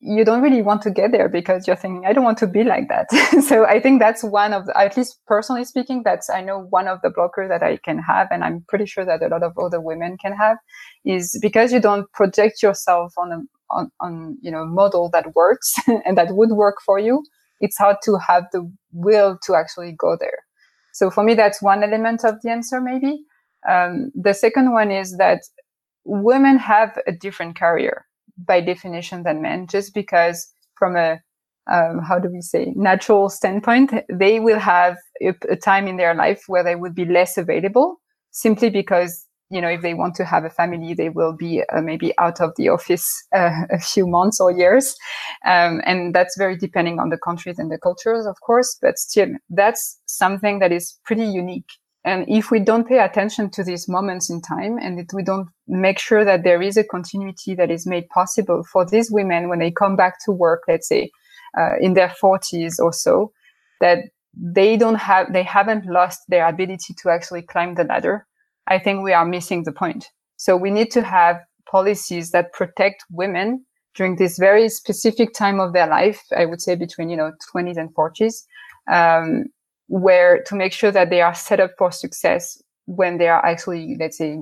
you 0.05 0.25
don't 0.25 0.43
really 0.43 0.63
want 0.63 0.83
to 0.83 0.91
get 0.91 1.13
there 1.13 1.29
because 1.29 1.67
you're 1.67 1.77
thinking, 1.77 2.05
I 2.05 2.13
don't 2.13 2.25
want 2.25 2.39
to 2.39 2.49
be 2.49 2.65
like 2.65 2.89
that. 2.89 3.09
so 3.47 3.65
I 3.65 3.79
think 3.79 4.01
that's 4.01 4.25
one 4.25 4.53
of, 4.53 4.67
the, 4.67 4.77
at 4.77 4.97
least 4.97 5.21
personally 5.29 5.65
speaking, 5.65 6.03
that's, 6.05 6.29
I 6.29 6.41
know 6.41 6.67
one 6.71 6.89
of 6.89 7.01
the 7.03 7.09
blockers 7.09 7.49
that 7.49 7.63
I 7.63 7.77
can 7.77 8.01
have. 8.01 8.27
And 8.33 8.43
I'm 8.43 8.65
pretty 8.69 8.85
sure 8.85 9.05
that 9.05 9.23
a 9.23 9.29
lot 9.29 9.45
of 9.45 9.57
other 9.57 9.81
women 9.81 10.19
can 10.19 10.33
have 10.33 10.57
is 11.05 11.39
because 11.41 11.73
you 11.73 11.79
don't 11.79 12.11
project 12.13 12.65
yourself 12.65 13.15
on 13.17 13.31
a, 13.31 13.41
on, 13.71 13.93
on, 14.01 14.39
you 14.43 14.51
know, 14.51 14.67
model 14.67 15.09
that 15.13 15.37
works 15.37 15.73
and 15.87 16.19
that 16.19 16.35
would 16.35 16.51
work 16.51 16.79
for 16.85 16.99
you. 16.99 17.23
It's 17.61 17.79
hard 17.79 17.97
to 18.03 18.19
have 18.27 18.47
the 18.53 18.69
will 18.93 19.39
to 19.45 19.55
actually 19.55 19.95
go 19.97 20.17
there. 20.19 20.39
So 20.93 21.11
for 21.11 21.23
me, 21.23 21.35
that's 21.35 21.63
one 21.63 21.85
element 21.85 22.25
of 22.25 22.43
the 22.43 22.51
answer, 22.51 22.81
maybe. 22.81 23.25
Um, 23.71 24.11
the 24.17 24.35
second 24.35 24.73
one 24.73 24.91
is 24.91 25.17
that 25.19 25.43
women 26.05 26.59
have 26.59 26.99
a 27.07 27.13
different 27.13 27.57
career 27.57 28.05
by 28.47 28.61
definition 28.61 29.23
than 29.23 29.43
men, 29.43 29.67
just 29.67 29.95
because 29.95 30.53
from 30.77 30.97
a 30.97 31.21
um, 31.71 32.01
how 32.01 32.19
do 32.19 32.29
we 32.29 32.41
say 32.41 32.73
natural 32.75 33.29
standpoint, 33.29 33.93
they 34.13 34.41
will 34.41 34.59
have 34.59 34.97
a, 35.21 35.33
a, 35.49 35.57
time 35.57 35.87
in 35.87 35.97
their 35.97 36.15
life 36.15 36.43
where 36.49 36.65
they 36.65 36.75
would 36.75 36.95
be 36.95 37.05
less 37.05 37.39
available 37.39 38.01
simply 38.33 38.69
because 38.69 39.27
you 39.49 39.61
know 39.61 39.69
if 39.69 39.81
they 39.81 39.95
want 39.95 40.17
to 40.17 40.25
have 40.25 40.45
a 40.45 40.51
family, 40.51 40.95
they 40.95 41.09
will 41.09 41.33
be 41.33 41.63
uh, 41.73 41.81
maybe 41.81 42.13
out 42.19 42.41
of 42.41 42.53
the 42.57 42.69
office 42.69 43.25
uh, 43.35 43.63
a 43.71 43.79
few 43.79 44.07
months 44.07 44.41
or 44.41 44.51
years, 44.51 44.97
um, 45.47 45.81
and 45.85 46.15
that's 46.15 46.37
very 46.37 46.57
depending 46.57 46.99
on 46.99 47.11
the 47.11 47.19
countries 47.19 47.59
and 47.59 47.71
the 47.71 47.79
cultures, 47.79 48.27
of 48.27 48.41
course. 48.41 48.77
But 48.81 48.99
still, 48.99 49.29
that's 49.51 50.01
something 50.07 50.59
that 50.59 50.73
is 50.73 50.99
pretty 51.05 51.27
unique 51.27 51.71
and 52.05 52.25
if 52.29 52.51
we 52.51 52.59
don't 52.59 52.89
pay 52.89 52.99
attention 52.99 53.49
to 53.51 53.63
these 53.63 53.89
moments 53.89 54.29
in 54.29 54.41
time 54.41 54.77
and 54.79 54.99
if 54.99 55.07
we 55.13 55.23
don't 55.23 55.49
make 55.69 55.99
sure 56.01 56.25
that 56.25 56.43
there 56.43 56.61
is 56.61 56.77
a 56.77 56.85
continuity 56.85 57.55
that 57.55 57.71
is 57.71 57.87
made 57.87 58.09
possible 58.09 58.65
for 58.65 58.85
these 58.85 59.11
women 59.11 59.49
when 59.49 59.61
they 59.61 59.71
come 59.71 59.95
back 59.95 60.15
to 60.25 60.33
work, 60.33 60.63
let's 60.67 60.89
say 60.89 61.11
uh, 61.57 61.77
in 61.81 61.95
their 61.95 62.09
40s 62.09 62.81
or 62.81 62.93
so, 62.93 63.33
that 63.81 63.99
they 64.35 64.77
don't 64.77 64.97
have, 64.97 65.33
they 65.33 65.45
haven't 65.45 65.87
lost 65.87 66.21
their 66.29 66.47
ability 66.49 66.95
to 67.03 67.11
actually 67.11 67.43
climb 67.43 67.75
the 67.75 67.85
ladder, 67.85 68.27
I 68.67 68.79
think 68.79 69.03
we 69.03 69.13
are 69.13 69.27
missing 69.27 69.63
the 69.63 69.73
point. 69.73 70.09
So 70.37 70.57
we 70.57 70.71
need 70.71 70.91
to 70.93 71.03
have 71.03 71.41
policies 71.71 72.33
that 72.33 72.53
protect 72.53 73.05
women 73.11 73.65
during 73.95 74.17
this 74.17 74.39
very 74.39 74.69
specific 74.69 75.35
time 75.35 75.61
of 75.61 75.73
their 75.73 75.87
life. 75.87 76.21
I 76.37 76.47
would 76.47 76.61
say 76.61 76.75
between, 76.75 77.11
you 77.11 77.17
know, 77.17 77.33
20s 77.55 77.77
and 77.77 77.95
40s. 77.95 78.45
Um, 78.91 79.45
where 79.89 80.43
to 80.45 80.55
make 80.55 80.73
sure 80.73 80.91
that 80.91 81.11
they 81.11 81.21
are 81.21 81.35
set 81.35 81.61
up 81.61 81.73
for 81.79 81.93
success 81.93 82.63
when 82.87 83.19
they 83.19 83.29
are 83.29 83.45
actually, 83.45 83.97
let's 83.99 84.19
say, 84.19 84.39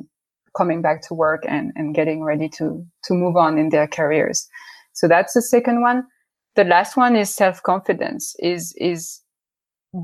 coming 0.56 0.82
back 0.82 1.02
to 1.02 1.14
work 1.14 1.42
and, 1.48 1.72
and 1.76 1.94
getting 1.94 2.24
ready 2.24 2.48
to, 2.48 2.84
to 3.04 3.14
move 3.14 3.36
on 3.36 3.58
in 3.58 3.68
their 3.68 3.86
careers. 3.86 4.48
So 4.92 5.06
that's 5.08 5.34
the 5.34 5.42
second 5.42 5.82
one. 5.82 6.04
The 6.56 6.64
last 6.64 6.96
one 6.96 7.14
is 7.16 7.34
self-confidence 7.34 8.34
is, 8.40 8.74
is 8.78 9.20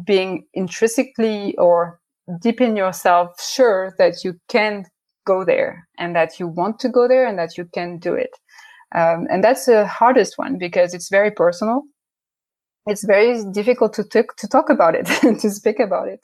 being 0.04 0.46
intrinsically 0.54 1.56
or 1.56 2.00
deep 2.40 2.60
in 2.60 2.76
yourself 2.76 3.40
sure 3.40 3.94
that 3.98 4.24
you 4.24 4.34
can 4.48 4.84
go 5.26 5.44
there 5.44 5.88
and 5.98 6.14
that 6.14 6.38
you 6.38 6.46
want 6.46 6.78
to 6.80 6.88
go 6.88 7.08
there 7.08 7.26
and 7.26 7.38
that 7.38 7.58
you 7.58 7.64
can 7.74 7.98
do 7.98 8.14
it. 8.14 8.30
Um, 8.94 9.26
and 9.30 9.42
that's 9.42 9.66
the 9.66 9.86
hardest 9.86 10.38
one 10.38 10.58
because 10.58 10.94
it's 10.94 11.08
very 11.10 11.30
personal 11.30 11.82
it's 12.86 13.04
very 13.04 13.42
difficult 13.52 13.92
to, 13.94 14.04
t- 14.04 14.22
to 14.36 14.48
talk 14.48 14.70
about 14.70 14.94
it, 14.94 15.06
to 15.40 15.50
speak 15.50 15.80
about 15.80 16.08
it. 16.08 16.20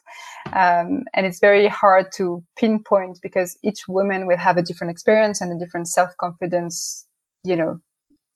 Um, 0.52 1.04
and 1.14 1.26
it's 1.26 1.40
very 1.40 1.66
hard 1.66 2.06
to 2.16 2.42
pinpoint 2.56 3.18
because 3.22 3.58
each 3.62 3.88
woman 3.88 4.26
will 4.26 4.36
have 4.36 4.56
a 4.56 4.62
different 4.62 4.90
experience 4.90 5.40
and 5.40 5.52
a 5.52 5.64
different 5.64 5.88
self-confidence, 5.88 7.06
you 7.44 7.56
know, 7.56 7.80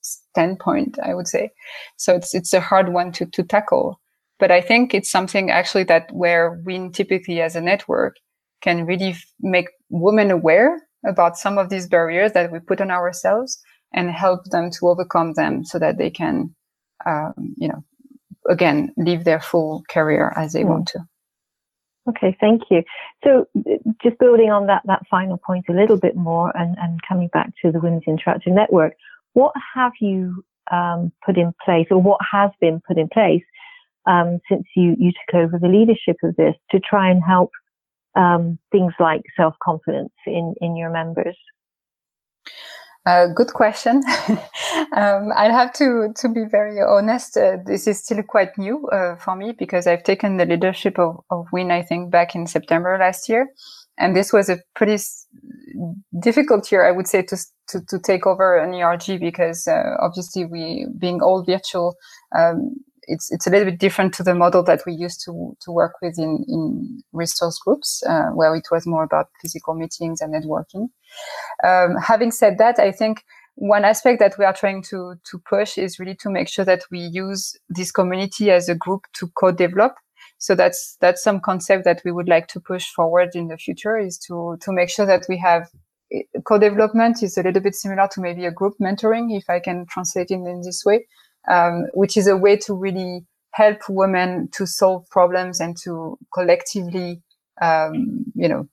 standpoint, 0.01 0.99
I 1.03 1.15
would 1.15 1.29
say. 1.29 1.51
So 1.97 2.15
it's, 2.17 2.35
it's 2.35 2.53
a 2.53 2.61
hard 2.61 2.93
one 2.93 3.13
to, 3.13 3.27
to 3.27 3.43
tackle. 3.43 4.01
But 4.39 4.51
I 4.51 4.61
think 4.61 4.93
it's 4.93 5.11
something 5.11 5.51
actually 5.51 5.85
that 5.85 6.11
where 6.13 6.61
we 6.65 6.91
typically 6.91 7.41
as 7.41 7.57
a 7.57 7.61
network 7.61 8.17
can 8.61 8.85
really 8.87 9.11
f- 9.11 9.25
make 9.41 9.69
women 9.89 10.31
aware 10.31 10.83
about 11.07 11.39
some 11.39 11.59
of 11.59 11.71
these 11.71 11.89
barriers 11.89 12.33
that 12.33 12.51
we 12.53 12.59
put 12.59 12.81
on 12.81 12.91
ourselves 12.91 13.59
and 13.95 14.11
help 14.11 14.45
them 14.51 14.71
to 14.71 14.89
overcome 14.89 15.35
them 15.35 15.65
so 15.65 15.79
that 15.79 15.97
they 15.97 16.11
can, 16.11 16.55
um, 17.07 17.55
you 17.57 17.69
know, 17.69 17.85
again 18.49 18.93
live 18.97 19.25
their 19.25 19.41
full 19.41 19.85
career 19.89 20.33
as 20.37 20.53
they 20.53 20.63
mm. 20.63 20.69
want 20.69 20.89
to. 20.89 21.01
Okay, 22.09 22.37
thank 22.41 22.63
you. 22.71 22.83
So, 23.25 23.47
just 24.03 24.19
building 24.19 24.51
on 24.51 24.67
that 24.67 24.83
that 24.85 25.03
final 25.11 25.39
point 25.39 25.65
a 25.69 25.73
little 25.73 25.97
bit 25.99 26.17
more, 26.17 26.57
and, 26.57 26.77
and 26.79 27.01
coming 27.07 27.29
back 27.33 27.53
to 27.63 27.73
the 27.73 27.81
Women's 27.81 28.05
Interactive 28.05 28.53
Network, 28.53 28.95
what 29.33 29.53
have 29.75 29.93
you 30.01 30.45
um, 30.71 31.13
put 31.25 31.37
in 31.37 31.53
place, 31.65 31.87
or 31.91 32.01
what 32.01 32.21
has 32.31 32.51
been 32.61 32.81
put 32.87 32.97
in 32.97 33.09
place 33.09 33.43
um, 34.07 34.39
since 34.49 34.65
you 34.77 34.95
you 34.99 35.11
took 35.13 35.35
over 35.35 35.59
the 35.59 35.69
leadership 35.69 36.17
of 36.23 36.37
this 36.37 36.55
to 36.71 36.79
try 36.79 37.11
and 37.11 37.25
help 37.25 37.51
um, 38.15 38.57
things 38.71 38.93
like 39.01 39.23
self 39.37 39.55
confidence 39.61 40.13
in 40.27 40.55
in 40.61 40.77
your 40.77 40.91
members? 40.91 41.37
Good 43.07 43.53
question. 43.55 44.03
um, 44.97 45.33
i 45.37 45.49
have 45.49 45.73
to 45.75 46.13
to 46.17 46.29
be 46.29 46.45
very 46.45 46.81
honest. 46.83 47.37
Uh, 47.37 47.59
this 47.65 47.87
is 47.87 48.03
still 48.03 48.23
quite 48.25 48.59
new 48.59 48.89
uh, 48.89 49.15
for 49.17 49.37
me 49.37 49.53
because 49.53 49.87
I've 49.87 50.03
taken 50.03 50.39
the 50.39 50.45
leadership 50.45 50.99
of, 50.99 51.21
of 51.31 51.47
WIN, 51.53 51.71
I 51.71 51.83
think, 51.83 52.11
back 52.11 52.35
in 52.35 52.49
September 52.49 52.99
last 52.99 53.29
year, 53.29 53.49
and 53.97 54.17
this 54.17 54.33
was 54.33 54.49
a 54.49 54.59
pretty 54.75 54.95
s- 54.95 55.27
difficult 56.21 56.73
year, 56.73 56.85
I 56.85 56.91
would 56.91 57.07
say, 57.07 57.23
to 57.23 57.37
to, 57.69 57.81
to 57.91 57.99
take 58.01 58.27
over 58.27 58.57
an 58.59 58.75
ERG 58.75 59.21
because 59.21 59.69
uh, 59.69 59.97
obviously 60.01 60.45
we 60.45 60.87
being 60.99 61.23
all 61.23 61.45
virtual. 61.45 61.95
Um, 62.37 62.75
it's 63.07 63.31
it's 63.31 63.47
a 63.47 63.51
little 63.51 63.67
bit 63.67 63.79
different 63.79 64.13
to 64.15 64.23
the 64.23 64.35
model 64.35 64.63
that 64.65 64.83
we 64.87 64.93
used 64.93 65.23
to 65.25 65.57
to 65.61 65.73
work 65.73 65.95
with 66.03 66.19
in 66.19 66.45
in 66.49 67.03
resource 67.13 67.59
groups, 67.59 68.03
uh, 68.09 68.31
where 68.35 68.55
it 68.55 68.69
was 68.71 68.87
more 68.87 69.05
about 69.05 69.29
physical 69.41 69.75
meetings 69.75 70.21
and 70.21 70.35
networking. 70.35 70.89
Um, 71.65 71.97
having 71.97 72.31
said 72.31 72.59
that, 72.59 72.79
I 72.79 72.93
think 72.93 73.23
one 73.57 73.85
aspect 73.85 74.19
that 74.21 74.37
we 74.39 74.45
are 74.45 74.53
trying 74.53 74.83
to 74.83 75.15
to 75.31 75.39
push 75.39 75.79
is 75.79 75.99
really 75.99 76.15
to 76.17 76.31
make 76.31 76.49
sure 76.49 76.65
that 76.65 76.83
we 76.91 77.01
use 77.01 77.57
this 77.69 77.91
community 77.91 78.51
as 78.51 78.69
a 78.69 78.75
group 78.75 79.03
to 79.15 79.29
co-develop. 79.39 79.95
So 80.39 80.55
that's 80.55 80.97
that's 81.01 81.23
some 81.23 81.41
concept 81.41 81.85
that 81.85 82.03
we 82.05 82.13
would 82.13 82.29
like 82.29 82.49
to 82.49 82.61
push 82.61 82.91
forward 82.91 83.31
in 83.35 83.49
the 83.49 83.57
future 83.57 83.99
is 83.99 84.19
to 84.27 84.59
to 84.61 84.73
make 84.73 84.91
sure 84.91 85.07
that 85.07 85.25
we 85.29 85.39
have 85.39 85.71
eh, 86.13 86.23
co-development 86.45 87.23
is 87.23 87.39
a 87.39 87.43
little 87.43 87.63
bit 87.63 87.75
similar 87.75 88.09
to 88.13 88.21
maybe 88.21 88.45
a 88.45 88.51
group 88.51 88.75
mentoring, 88.81 89.35
if 89.35 89.49
I 89.49 89.61
can 89.61 89.87
translate 89.87 90.31
it 90.31 90.35
in 90.35 90.61
this 90.63 90.85
way, 90.85 91.07
um, 91.51 91.87
which 91.95 92.17
is 92.17 92.27
a 92.27 92.37
way 92.37 92.57
to 92.57 92.75
really 92.75 93.25
help 93.53 93.79
women 93.89 94.49
to 94.53 94.67
solve 94.67 95.09
problems 95.11 95.61
and 95.61 95.77
to 95.85 96.19
collectively, 96.33 97.23
um, 97.63 98.25
you 98.35 98.49
know, 98.49 98.69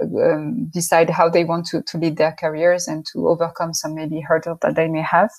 um, 0.00 0.66
decide 0.72 1.10
how 1.10 1.28
they 1.28 1.44
want 1.44 1.66
to, 1.66 1.82
to 1.82 1.98
lead 1.98 2.16
their 2.16 2.34
careers 2.38 2.86
and 2.86 3.04
to 3.12 3.28
overcome 3.28 3.72
some 3.72 3.94
maybe 3.94 4.20
hurdles 4.20 4.58
that 4.62 4.76
they 4.76 4.88
may 4.88 5.02
have. 5.02 5.30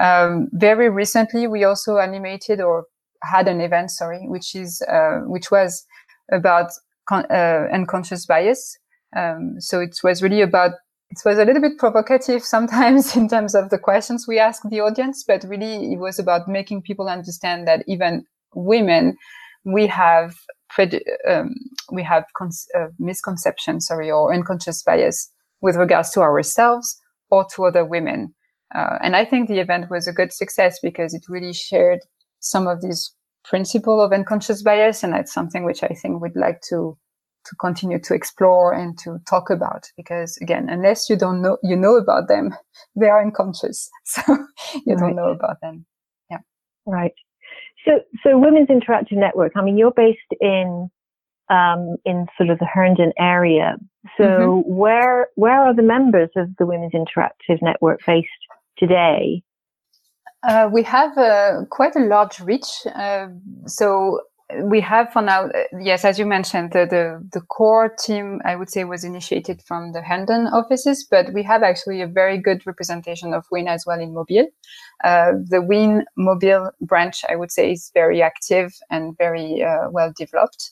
Um, 0.00 0.48
very 0.52 0.88
recently, 0.88 1.46
we 1.46 1.64
also 1.64 1.98
animated 1.98 2.60
or 2.60 2.84
had 3.22 3.48
an 3.48 3.60
event, 3.60 3.90
sorry, 3.90 4.26
which 4.26 4.54
is 4.54 4.82
uh, 4.82 5.20
which 5.26 5.50
was 5.50 5.84
about 6.30 6.70
con- 7.08 7.26
uh, 7.30 7.66
unconscious 7.72 8.26
bias. 8.26 8.78
Um, 9.16 9.56
so 9.58 9.80
it 9.80 9.98
was 10.04 10.22
really 10.22 10.42
about 10.42 10.72
it 11.10 11.18
was 11.24 11.38
a 11.38 11.44
little 11.44 11.62
bit 11.62 11.78
provocative 11.78 12.42
sometimes 12.56 13.16
in 13.16 13.28
terms 13.28 13.54
of 13.54 13.70
the 13.70 13.78
questions 13.78 14.26
we 14.28 14.38
asked 14.38 14.68
the 14.68 14.80
audience, 14.80 15.24
but 15.26 15.44
really 15.44 15.92
it 15.92 15.98
was 15.98 16.18
about 16.18 16.48
making 16.48 16.82
people 16.82 17.08
understand 17.08 17.66
that 17.66 17.84
even 17.86 18.24
women, 18.54 19.16
we 19.64 19.86
have 19.86 20.34
preju- 20.72 21.02
um, 21.28 21.54
we 21.92 22.02
have 22.02 22.24
cons- 22.36 22.68
uh, 22.76 22.88
misconception, 22.98 23.80
sorry, 23.80 24.10
or 24.10 24.32
unconscious 24.32 24.82
bias 24.82 25.30
with 25.60 25.76
regards 25.76 26.10
to 26.10 26.20
ourselves 26.20 27.00
or 27.30 27.46
to 27.54 27.64
other 27.64 27.84
women. 27.84 28.34
Uh, 28.74 28.98
and 29.02 29.16
I 29.16 29.24
think 29.24 29.48
the 29.48 29.60
event 29.60 29.90
was 29.90 30.06
a 30.06 30.12
good 30.12 30.32
success 30.32 30.78
because 30.82 31.14
it 31.14 31.22
really 31.28 31.54
shared 31.54 32.00
some 32.40 32.66
of 32.66 32.82
these 32.82 33.14
principle 33.44 34.00
of 34.00 34.12
unconscious 34.12 34.62
bias, 34.62 35.02
and 35.02 35.12
that's 35.12 35.32
something 35.32 35.64
which 35.64 35.82
I 35.82 35.88
think 35.88 36.20
we'd 36.20 36.36
like 36.36 36.60
to 36.68 36.96
to 37.48 37.56
continue 37.56 37.98
to 37.98 38.14
explore 38.14 38.72
and 38.72 38.98
to 38.98 39.18
talk 39.28 39.50
about 39.50 39.84
because 39.96 40.36
again 40.42 40.68
unless 40.68 41.08
you 41.08 41.16
don't 41.16 41.40
know 41.42 41.56
you 41.62 41.76
know 41.76 41.96
about 41.96 42.28
them 42.28 42.54
they 42.96 43.08
are 43.08 43.22
unconscious 43.22 43.90
so 44.04 44.22
you 44.86 44.94
right. 44.94 44.98
don't 44.98 45.16
know 45.16 45.30
about 45.30 45.56
them 45.60 45.84
yeah 46.30 46.38
right 46.86 47.14
so 47.84 48.00
so 48.22 48.38
women's 48.38 48.68
interactive 48.68 49.16
network 49.16 49.52
i 49.56 49.62
mean 49.62 49.76
you're 49.76 49.92
based 49.92 50.20
in 50.40 50.88
um, 51.50 51.96
in 52.04 52.26
sort 52.36 52.50
of 52.50 52.58
the 52.58 52.66
herndon 52.66 53.12
area 53.18 53.76
so 54.18 54.24
mm-hmm. 54.24 54.74
where 54.74 55.28
where 55.36 55.60
are 55.60 55.74
the 55.74 55.82
members 55.82 56.28
of 56.36 56.48
the 56.58 56.66
women's 56.66 56.92
interactive 56.92 57.62
network 57.62 58.00
based 58.06 58.28
today 58.78 59.42
uh, 60.46 60.68
we 60.72 60.82
have 60.82 61.16
uh, 61.18 61.64
quite 61.70 61.96
a 61.96 62.00
large 62.00 62.38
reach. 62.40 62.86
Uh, 62.94 63.26
so 63.66 64.20
we 64.62 64.80
have 64.80 65.12
for 65.12 65.20
now, 65.20 65.46
uh, 65.46 65.64
yes, 65.80 66.04
as 66.04 66.18
you 66.18 66.24
mentioned, 66.24 66.72
the, 66.72 66.86
the, 66.86 67.28
the 67.32 67.40
core 67.42 67.88
team, 67.88 68.40
I 68.44 68.56
would 68.56 68.70
say, 68.70 68.84
was 68.84 69.04
initiated 69.04 69.62
from 69.62 69.92
the 69.92 70.00
Herndon 70.00 70.46
offices, 70.46 71.06
but 71.10 71.32
we 71.34 71.42
have 71.42 71.62
actually 71.62 72.00
a 72.00 72.06
very 72.06 72.38
good 72.38 72.66
representation 72.66 73.34
of 73.34 73.44
WIN 73.50 73.68
as 73.68 73.84
well 73.86 74.00
in 74.00 74.14
Mobile. 74.14 74.46
Uh, 75.04 75.32
the 75.48 75.60
WIN 75.60 76.04
Mobile 76.16 76.70
branch, 76.80 77.24
I 77.28 77.36
would 77.36 77.52
say, 77.52 77.72
is 77.72 77.90
very 77.92 78.22
active 78.22 78.74
and 78.90 79.16
very 79.18 79.62
uh, 79.62 79.90
well 79.90 80.12
developed. 80.16 80.70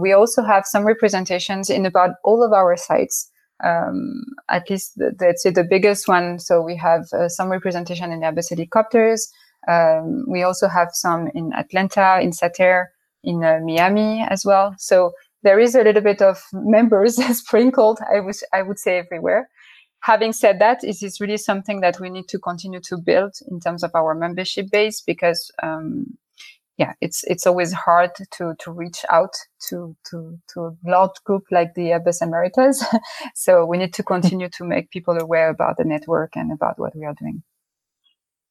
we 0.00 0.12
also 0.12 0.42
have 0.42 0.66
some 0.66 0.84
representations 0.84 1.70
in 1.70 1.86
about 1.86 2.16
all 2.24 2.44
of 2.44 2.52
our 2.52 2.76
sites 2.76 3.30
um, 3.64 4.24
at 4.48 4.68
least 4.68 5.00
let's 5.20 5.42
say 5.42 5.50
the 5.50 5.64
biggest 5.64 6.08
one. 6.08 6.38
So 6.38 6.60
we 6.60 6.76
have 6.76 7.06
uh, 7.12 7.28
some 7.28 7.48
representation 7.48 8.10
in 8.10 8.20
Airbus 8.20 8.50
helicopters. 8.50 9.32
Um, 9.68 10.24
we 10.26 10.42
also 10.42 10.68
have 10.68 10.88
some 10.92 11.28
in 11.34 11.52
Atlanta, 11.52 12.20
in 12.20 12.30
Satair, 12.30 12.86
in 13.22 13.44
uh, 13.44 13.60
Miami 13.62 14.24
as 14.28 14.44
well. 14.44 14.74
So 14.78 15.12
there 15.42 15.58
is 15.58 15.74
a 15.74 15.82
little 15.82 16.02
bit 16.02 16.22
of 16.22 16.42
members 16.52 17.16
sprinkled, 17.38 18.00
I 18.12 18.20
would, 18.20 18.36
I 18.52 18.62
would 18.62 18.78
say 18.78 18.98
everywhere. 18.98 19.48
Having 20.00 20.32
said 20.32 20.58
that, 20.60 20.82
it 20.82 21.02
is 21.02 21.20
really 21.20 21.36
something 21.36 21.80
that 21.80 22.00
we 22.00 22.10
need 22.10 22.26
to 22.28 22.38
continue 22.38 22.80
to 22.80 22.98
build 22.98 23.34
in 23.48 23.60
terms 23.60 23.84
of 23.84 23.92
our 23.94 24.14
membership 24.14 24.68
base 24.70 25.00
because 25.00 25.50
um, 25.62 26.18
yeah, 26.78 26.94
it's 27.00 27.22
it's 27.24 27.46
always 27.46 27.72
hard 27.72 28.10
to 28.32 28.54
to 28.58 28.72
reach 28.72 29.04
out 29.10 29.34
to 29.68 29.94
to 30.10 30.38
to 30.52 30.60
a 30.60 30.76
large 30.84 31.22
group 31.24 31.44
like 31.50 31.74
the 31.74 31.90
Airbus 31.90 32.22
Americas. 32.22 32.84
so 33.34 33.64
we 33.66 33.78
need 33.78 33.92
to 33.94 34.02
continue 34.02 34.48
to 34.48 34.64
make 34.64 34.90
people 34.90 35.16
aware 35.18 35.50
about 35.50 35.76
the 35.76 35.84
network 35.84 36.34
and 36.34 36.50
about 36.50 36.78
what 36.78 36.96
we 36.96 37.04
are 37.04 37.14
doing. 37.14 37.42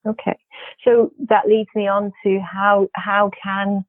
Okay, 0.08 0.38
so 0.84 1.12
that 1.30 1.48
leads 1.48 1.70
me 1.76 1.88
on 1.88 2.12
to 2.24 2.40
how 2.40 2.88
how 2.96 3.30
can 3.44 3.86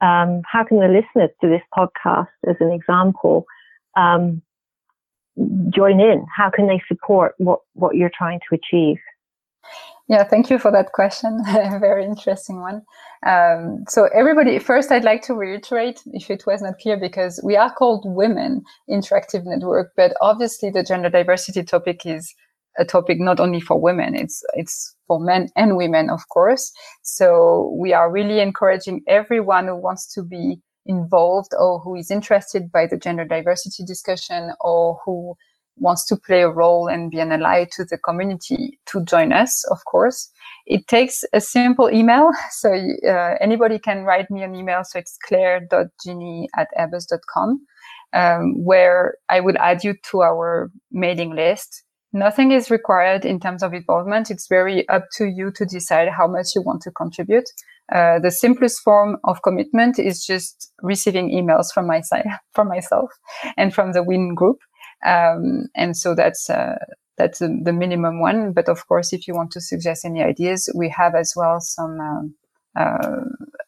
um, 0.00 0.42
how 0.50 0.64
can 0.64 0.80
the 0.80 0.88
listeners 0.88 1.30
to 1.40 1.48
this 1.48 1.62
podcast, 1.76 2.28
as 2.48 2.56
an 2.60 2.72
example, 2.72 3.46
um, 3.96 4.42
join 5.70 6.00
in? 6.00 6.26
How 6.34 6.50
can 6.50 6.66
they 6.66 6.82
support 6.88 7.34
what 7.38 7.60
what 7.74 7.94
you're 7.94 8.10
trying 8.16 8.40
to 8.48 8.56
achieve? 8.56 8.98
Yeah, 10.08 10.22
thank 10.24 10.50
you 10.50 10.58
for 10.58 10.70
that 10.70 10.92
question. 10.92 11.42
Very 11.80 12.04
interesting 12.04 12.60
one. 12.60 12.82
Um, 13.26 13.84
so, 13.88 14.08
everybody, 14.14 14.58
first, 14.58 14.92
I'd 14.92 15.02
like 15.04 15.22
to 15.22 15.34
reiterate, 15.34 16.02
if 16.12 16.30
it 16.30 16.44
was 16.46 16.60
not 16.60 16.78
clear, 16.78 16.98
because 16.98 17.40
we 17.42 17.56
are 17.56 17.72
called 17.72 18.04
Women 18.04 18.62
Interactive 18.90 19.44
Network, 19.46 19.92
but 19.96 20.14
obviously 20.20 20.68
the 20.68 20.82
gender 20.82 21.08
diversity 21.08 21.62
topic 21.62 22.04
is 22.04 22.34
a 22.78 22.84
topic 22.84 23.20
not 23.20 23.40
only 23.40 23.60
for 23.60 23.80
women; 23.80 24.14
it's 24.14 24.42
it's 24.54 24.94
for 25.06 25.20
men 25.20 25.48
and 25.56 25.76
women, 25.76 26.10
of 26.10 26.28
course. 26.28 26.72
So, 27.02 27.74
we 27.78 27.92
are 27.92 28.10
really 28.10 28.40
encouraging 28.40 29.02
everyone 29.06 29.68
who 29.68 29.76
wants 29.76 30.12
to 30.14 30.22
be 30.22 30.60
involved 30.86 31.52
or 31.58 31.80
who 31.80 31.94
is 31.96 32.10
interested 32.10 32.70
by 32.70 32.86
the 32.86 32.96
gender 32.96 33.24
diversity 33.24 33.84
discussion 33.84 34.52
or 34.60 34.98
who 35.04 35.34
wants 35.76 36.06
to 36.06 36.16
play 36.16 36.42
a 36.42 36.48
role 36.48 36.88
and 36.88 37.10
be 37.10 37.18
an 37.18 37.32
ally 37.32 37.66
to 37.72 37.84
the 37.84 37.98
community 37.98 38.78
to 38.86 39.04
join 39.04 39.32
us, 39.32 39.64
of 39.70 39.84
course. 39.86 40.30
It 40.66 40.86
takes 40.86 41.24
a 41.32 41.40
simple 41.40 41.90
email. 41.90 42.30
So 42.50 42.72
uh, 42.72 43.34
anybody 43.40 43.78
can 43.78 44.04
write 44.04 44.30
me 44.30 44.42
an 44.42 44.54
email. 44.54 44.84
So 44.84 44.98
it's 44.98 45.18
claire.genie 45.26 46.48
at 46.56 46.68
airbus.com, 46.78 47.66
um, 48.12 48.64
where 48.64 49.16
I 49.28 49.40
will 49.40 49.58
add 49.58 49.84
you 49.84 49.94
to 50.10 50.22
our 50.22 50.70
mailing 50.90 51.34
list. 51.34 51.82
Nothing 52.14 52.52
is 52.52 52.70
required 52.70 53.24
in 53.24 53.40
terms 53.40 53.60
of 53.64 53.74
involvement. 53.74 54.30
It's 54.30 54.46
very 54.46 54.88
up 54.88 55.06
to 55.16 55.24
you 55.26 55.50
to 55.50 55.64
decide 55.66 56.08
how 56.08 56.28
much 56.28 56.54
you 56.54 56.62
want 56.62 56.80
to 56.82 56.92
contribute. 56.92 57.50
Uh, 57.92 58.20
the 58.20 58.30
simplest 58.30 58.82
form 58.82 59.16
of 59.24 59.42
commitment 59.42 59.98
is 59.98 60.24
just 60.24 60.72
receiving 60.80 61.32
emails 61.32 61.72
from 61.74 61.88
my 61.88 62.00
side, 62.00 62.26
from 62.54 62.68
myself 62.68 63.10
and 63.56 63.74
from 63.74 63.94
the 63.94 64.04
WIN 64.04 64.36
group. 64.36 64.60
Um, 65.04 65.66
and 65.74 65.96
so 65.96 66.14
that's 66.14 66.48
uh, 66.48 66.76
that's 67.18 67.40
the 67.40 67.72
minimum 67.72 68.20
one. 68.20 68.52
But 68.52 68.68
of 68.68 68.86
course, 68.86 69.12
if 69.12 69.26
you 69.26 69.34
want 69.34 69.50
to 69.50 69.60
suggest 69.60 70.04
any 70.04 70.22
ideas, 70.22 70.70
we 70.72 70.88
have 70.90 71.16
as 71.16 71.32
well 71.34 71.60
some. 71.60 72.00
Um, 72.00 72.34
uh, 72.76 73.22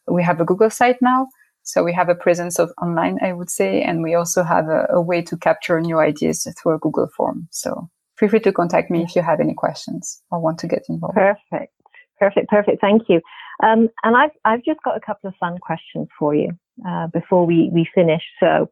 we 0.09 0.23
have 0.23 0.39
a 0.39 0.45
Google 0.45 0.69
site 0.69 1.01
now, 1.01 1.27
so 1.63 1.83
we 1.83 1.91
have 1.91 2.07
a 2.07 2.15
presence 2.15 2.59
of 2.59 2.71
online, 2.81 3.19
I 3.21 3.33
would 3.33 3.49
say, 3.49 3.81
and 3.81 4.01
we 4.03 4.15
also 4.15 4.43
have 4.43 4.69
a, 4.69 4.87
a 4.89 5.01
way 5.01 5.21
to 5.23 5.35
capture 5.35 5.81
new 5.81 5.99
ideas 5.99 6.47
through 6.57 6.75
a 6.75 6.79
Google 6.79 7.09
form. 7.15 7.49
So 7.51 7.89
feel 8.19 8.29
free 8.29 8.39
to 8.41 8.51
contact 8.51 8.89
me 8.89 9.03
if 9.03 9.15
you 9.15 9.21
have 9.21 9.39
any 9.39 9.53
questions 9.53 10.21
or 10.31 10.39
want 10.39 10.59
to 10.59 10.67
get 10.67 10.83
involved. 10.89 11.15
Perfect, 11.15 11.73
perfect, 12.19 12.49
perfect. 12.49 12.81
Thank 12.81 13.03
you. 13.09 13.21
Um, 13.63 13.89
and 14.03 14.15
I've 14.15 14.31
I've 14.45 14.63
just 14.63 14.81
got 14.83 14.97
a 14.97 15.01
couple 15.01 15.27
of 15.27 15.35
fun 15.39 15.57
questions 15.59 16.07
for 16.17 16.35
you 16.35 16.51
uh, 16.87 17.07
before 17.07 17.45
we 17.45 17.69
we 17.73 17.87
finish. 17.93 18.23
So. 18.39 18.69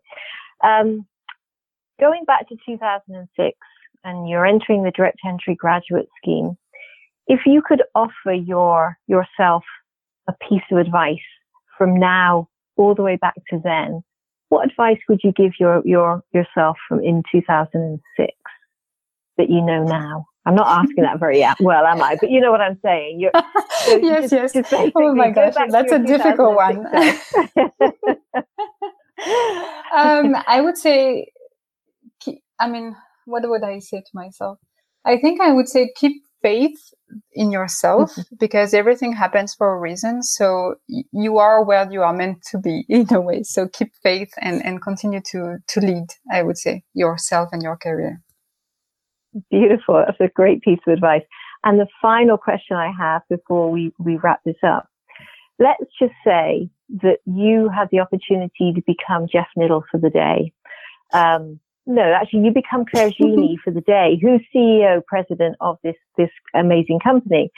Um, 0.64 1.06
going 2.00 2.26
back 2.26 2.48
to 2.50 2.56
2006 2.66 3.58
and 4.04 4.30
you're 4.30 4.46
entering 4.46 4.84
the 4.84 4.92
direct 4.92 5.20
entry 5.26 5.56
graduate 5.56 6.08
scheme, 6.22 6.58
if 7.28 7.42
you 7.46 7.62
could 7.66 7.84
offer 7.96 8.34
your 8.34 8.98
yourself 9.08 9.64
a 10.28 10.34
piece 10.48 10.64
of 10.72 10.78
advice 10.78 11.18
from 11.78 12.00
now 12.00 12.48
all 12.78 12.96
the 12.96 13.02
way 13.02 13.16
back 13.16 13.36
to 13.50 13.60
then, 13.64 14.04
what 14.50 14.70
advice 14.70 15.00
would 15.10 15.20
you 15.24 15.32
give 15.32 15.54
your, 15.60 15.82
your 15.86 16.24
yourself 16.34 16.78
from 16.88 17.04
in 17.04 17.24
2006 17.32 18.34
that 19.38 19.50
you 19.50 19.62
know 19.62 19.84
now? 19.84 20.26
I'm 20.48 20.56
not 20.56 20.68
asking 20.68 21.04
that 21.04 21.20
very 21.20 21.44
well, 21.60 21.86
am 21.86 22.04
I? 22.04 22.18
But 22.20 22.30
you 22.30 22.40
know 22.40 22.52
what 22.52 22.62
I'm 22.62 22.78
saying. 22.84 23.20
You're, 23.20 23.32
yes, 24.04 24.30
just, 24.30 24.56
yes. 24.56 24.70
Just 24.70 24.94
oh 24.96 25.16
my 25.16 25.32
gosh, 25.32 25.56
that's 25.70 25.92
a 25.92 26.00
difficult 26.00 26.56
one. 26.56 26.86
um, 29.96 30.36
I 30.48 30.62
would 30.62 30.78
say 30.78 31.30
I 32.60 32.70
mean, 32.70 32.96
what 33.26 33.48
would 33.48 33.64
I 33.64 33.80
say 33.80 34.00
to 34.00 34.12
myself? 34.14 34.60
I 35.06 35.18
think 35.18 35.42
I 35.42 35.52
would 35.52 35.68
say 35.68 35.92
keep 35.96 36.24
faith 36.42 36.94
in 37.34 37.52
yourself 37.52 38.12
mm-hmm. 38.12 38.36
because 38.40 38.74
everything 38.74 39.14
happens 39.14 39.54
for 39.54 39.76
a 39.76 39.80
reason. 39.80 40.24
So 40.24 40.76
you 40.88 41.38
are 41.38 41.64
where 41.64 41.92
you 41.92 42.02
are 42.02 42.14
meant 42.14 42.44
to 42.52 42.58
be 42.58 42.86
in 42.90 43.14
a 43.14 43.22
way. 43.22 43.44
So 43.44 43.68
keep 43.68 43.92
faith 44.04 44.32
and, 44.42 44.64
and 44.66 44.82
continue 44.82 45.22
to, 45.32 45.58
to 45.68 45.80
lead, 45.80 46.08
I 46.32 46.44
would 46.44 46.58
say, 46.58 46.84
yourself 46.94 47.50
and 47.52 47.62
your 47.62 47.78
career. 47.78 48.22
Beautiful. 49.52 50.04
That's 50.06 50.20
a 50.20 50.34
great 50.34 50.62
piece 50.62 50.80
of 50.88 50.94
advice. 50.94 51.24
And 51.64 51.80
the 51.80 51.88
final 52.02 52.38
question 52.38 52.78
I 52.78 52.92
have 52.98 53.24
before 53.30 53.72
we, 53.72 53.92
we 53.98 54.18
wrap 54.18 54.42
this 54.46 54.56
up. 54.64 54.88
Let's 55.60 55.84
just 56.00 56.14
say 56.24 56.70
that 57.02 57.20
you 57.26 57.70
had 57.70 57.90
the 57.92 58.00
opportunity 58.00 58.74
to 58.74 58.82
become 58.86 59.28
Jeff 59.32 59.48
Knittel 59.58 59.84
for 59.90 60.00
the 60.00 60.10
day. 60.10 60.54
Um, 61.14 61.60
no, 61.88 62.02
actually, 62.02 62.46
you 62.46 62.52
become 62.52 62.86
Claire 62.86 63.10
Genie 63.22 63.58
for 63.64 63.72
the 63.72 63.82
day. 63.82 64.20
Who's 64.22 64.42
CEO, 64.54 65.02
president 65.06 65.56
of 65.60 65.78
this 65.84 65.96
this 66.18 66.30
amazing 66.54 67.00
company? 67.00 67.52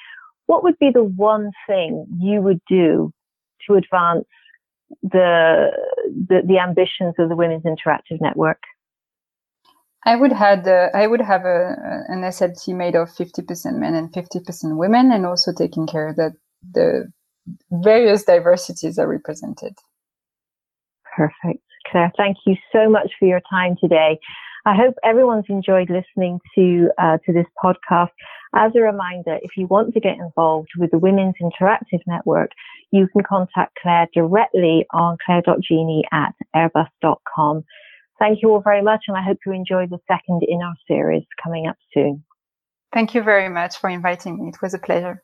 What 0.48 0.64
would 0.64 0.78
be 0.80 0.92
the 0.94 1.04
one 1.04 1.52
thing 1.66 2.06
you 2.20 2.42
would 2.42 2.62
do 2.70 3.14
to 3.68 3.76
advance 3.76 4.26
the 5.02 5.72
the, 6.30 6.42
the 6.46 6.60
ambitions 6.60 7.16
of 7.18 7.30
the 7.30 7.36
Women's 7.36 7.64
Interactive 7.64 8.22
Network? 8.22 8.62
I 10.06 10.16
would 10.16 10.32
had 10.32 10.68
uh, 10.68 10.90
I 10.94 11.08
would 11.08 11.22
have 11.22 11.46
a, 11.46 11.76
an 12.08 12.22
SLT 12.22 12.76
made 12.76 12.96
of 12.96 13.14
fifty 13.14 13.42
percent 13.42 13.78
men 13.78 13.96
and 13.96 14.14
fifty 14.14 14.40
percent 14.40 14.78
women, 14.78 15.12
and 15.12 15.26
also 15.26 15.52
taking 15.52 15.88
care 15.88 16.14
that 16.16 16.34
the 16.74 17.12
various 17.72 18.24
diversities 18.24 18.98
are 18.98 19.08
represented. 19.08 19.74
Perfect. 21.16 21.64
Claire, 21.92 22.12
thank 22.18 22.38
you 22.46 22.56
so 22.72 22.90
much 22.90 23.12
for 23.18 23.28
your 23.28 23.42
time 23.50 23.76
today. 23.82 24.20
I 24.66 24.76
hope 24.76 24.96
everyone's 25.04 25.46
enjoyed 25.48 25.90
listening 25.90 26.40
to 26.56 26.90
uh, 26.98 27.18
to 27.26 27.34
this 27.34 27.46
podcast. 27.64 28.10
As 28.54 28.72
a 28.76 28.82
reminder, 28.82 29.40
if 29.42 29.52
you 29.56 29.66
want 29.68 29.94
to 29.94 30.00
get 30.00 30.18
involved 30.18 30.70
with 30.78 30.92
the 30.92 30.98
Women's 30.98 31.36
Interactive 31.42 32.02
Network, 32.06 32.52
you 32.92 33.08
can 33.08 33.24
contact 33.24 33.78
Claire 33.82 34.08
directly 34.14 34.86
on 34.92 35.18
claire.genie 35.26 36.04
at 36.12 36.34
airbus.com. 36.56 37.64
Thank 38.20 38.42
you 38.42 38.52
all 38.52 38.62
very 38.62 38.82
much, 38.82 39.06
and 39.08 39.16
I 39.16 39.22
hope 39.22 39.38
you 39.46 39.52
enjoy 39.52 39.88
the 39.88 40.00
second 40.08 40.42
in 40.48 40.62
our 40.62 40.76
series 40.88 41.24
coming 41.44 41.68
up 41.68 41.78
soon. 41.94 42.24
Thank 42.94 43.14
you 43.14 43.22
very 43.22 43.50
much 43.50 43.78
for 43.78 43.90
inviting 43.90 44.38
me. 44.44 44.50
It 44.50 44.62
was 44.62 44.74
a 44.74 44.80
pleasure. 44.80 45.24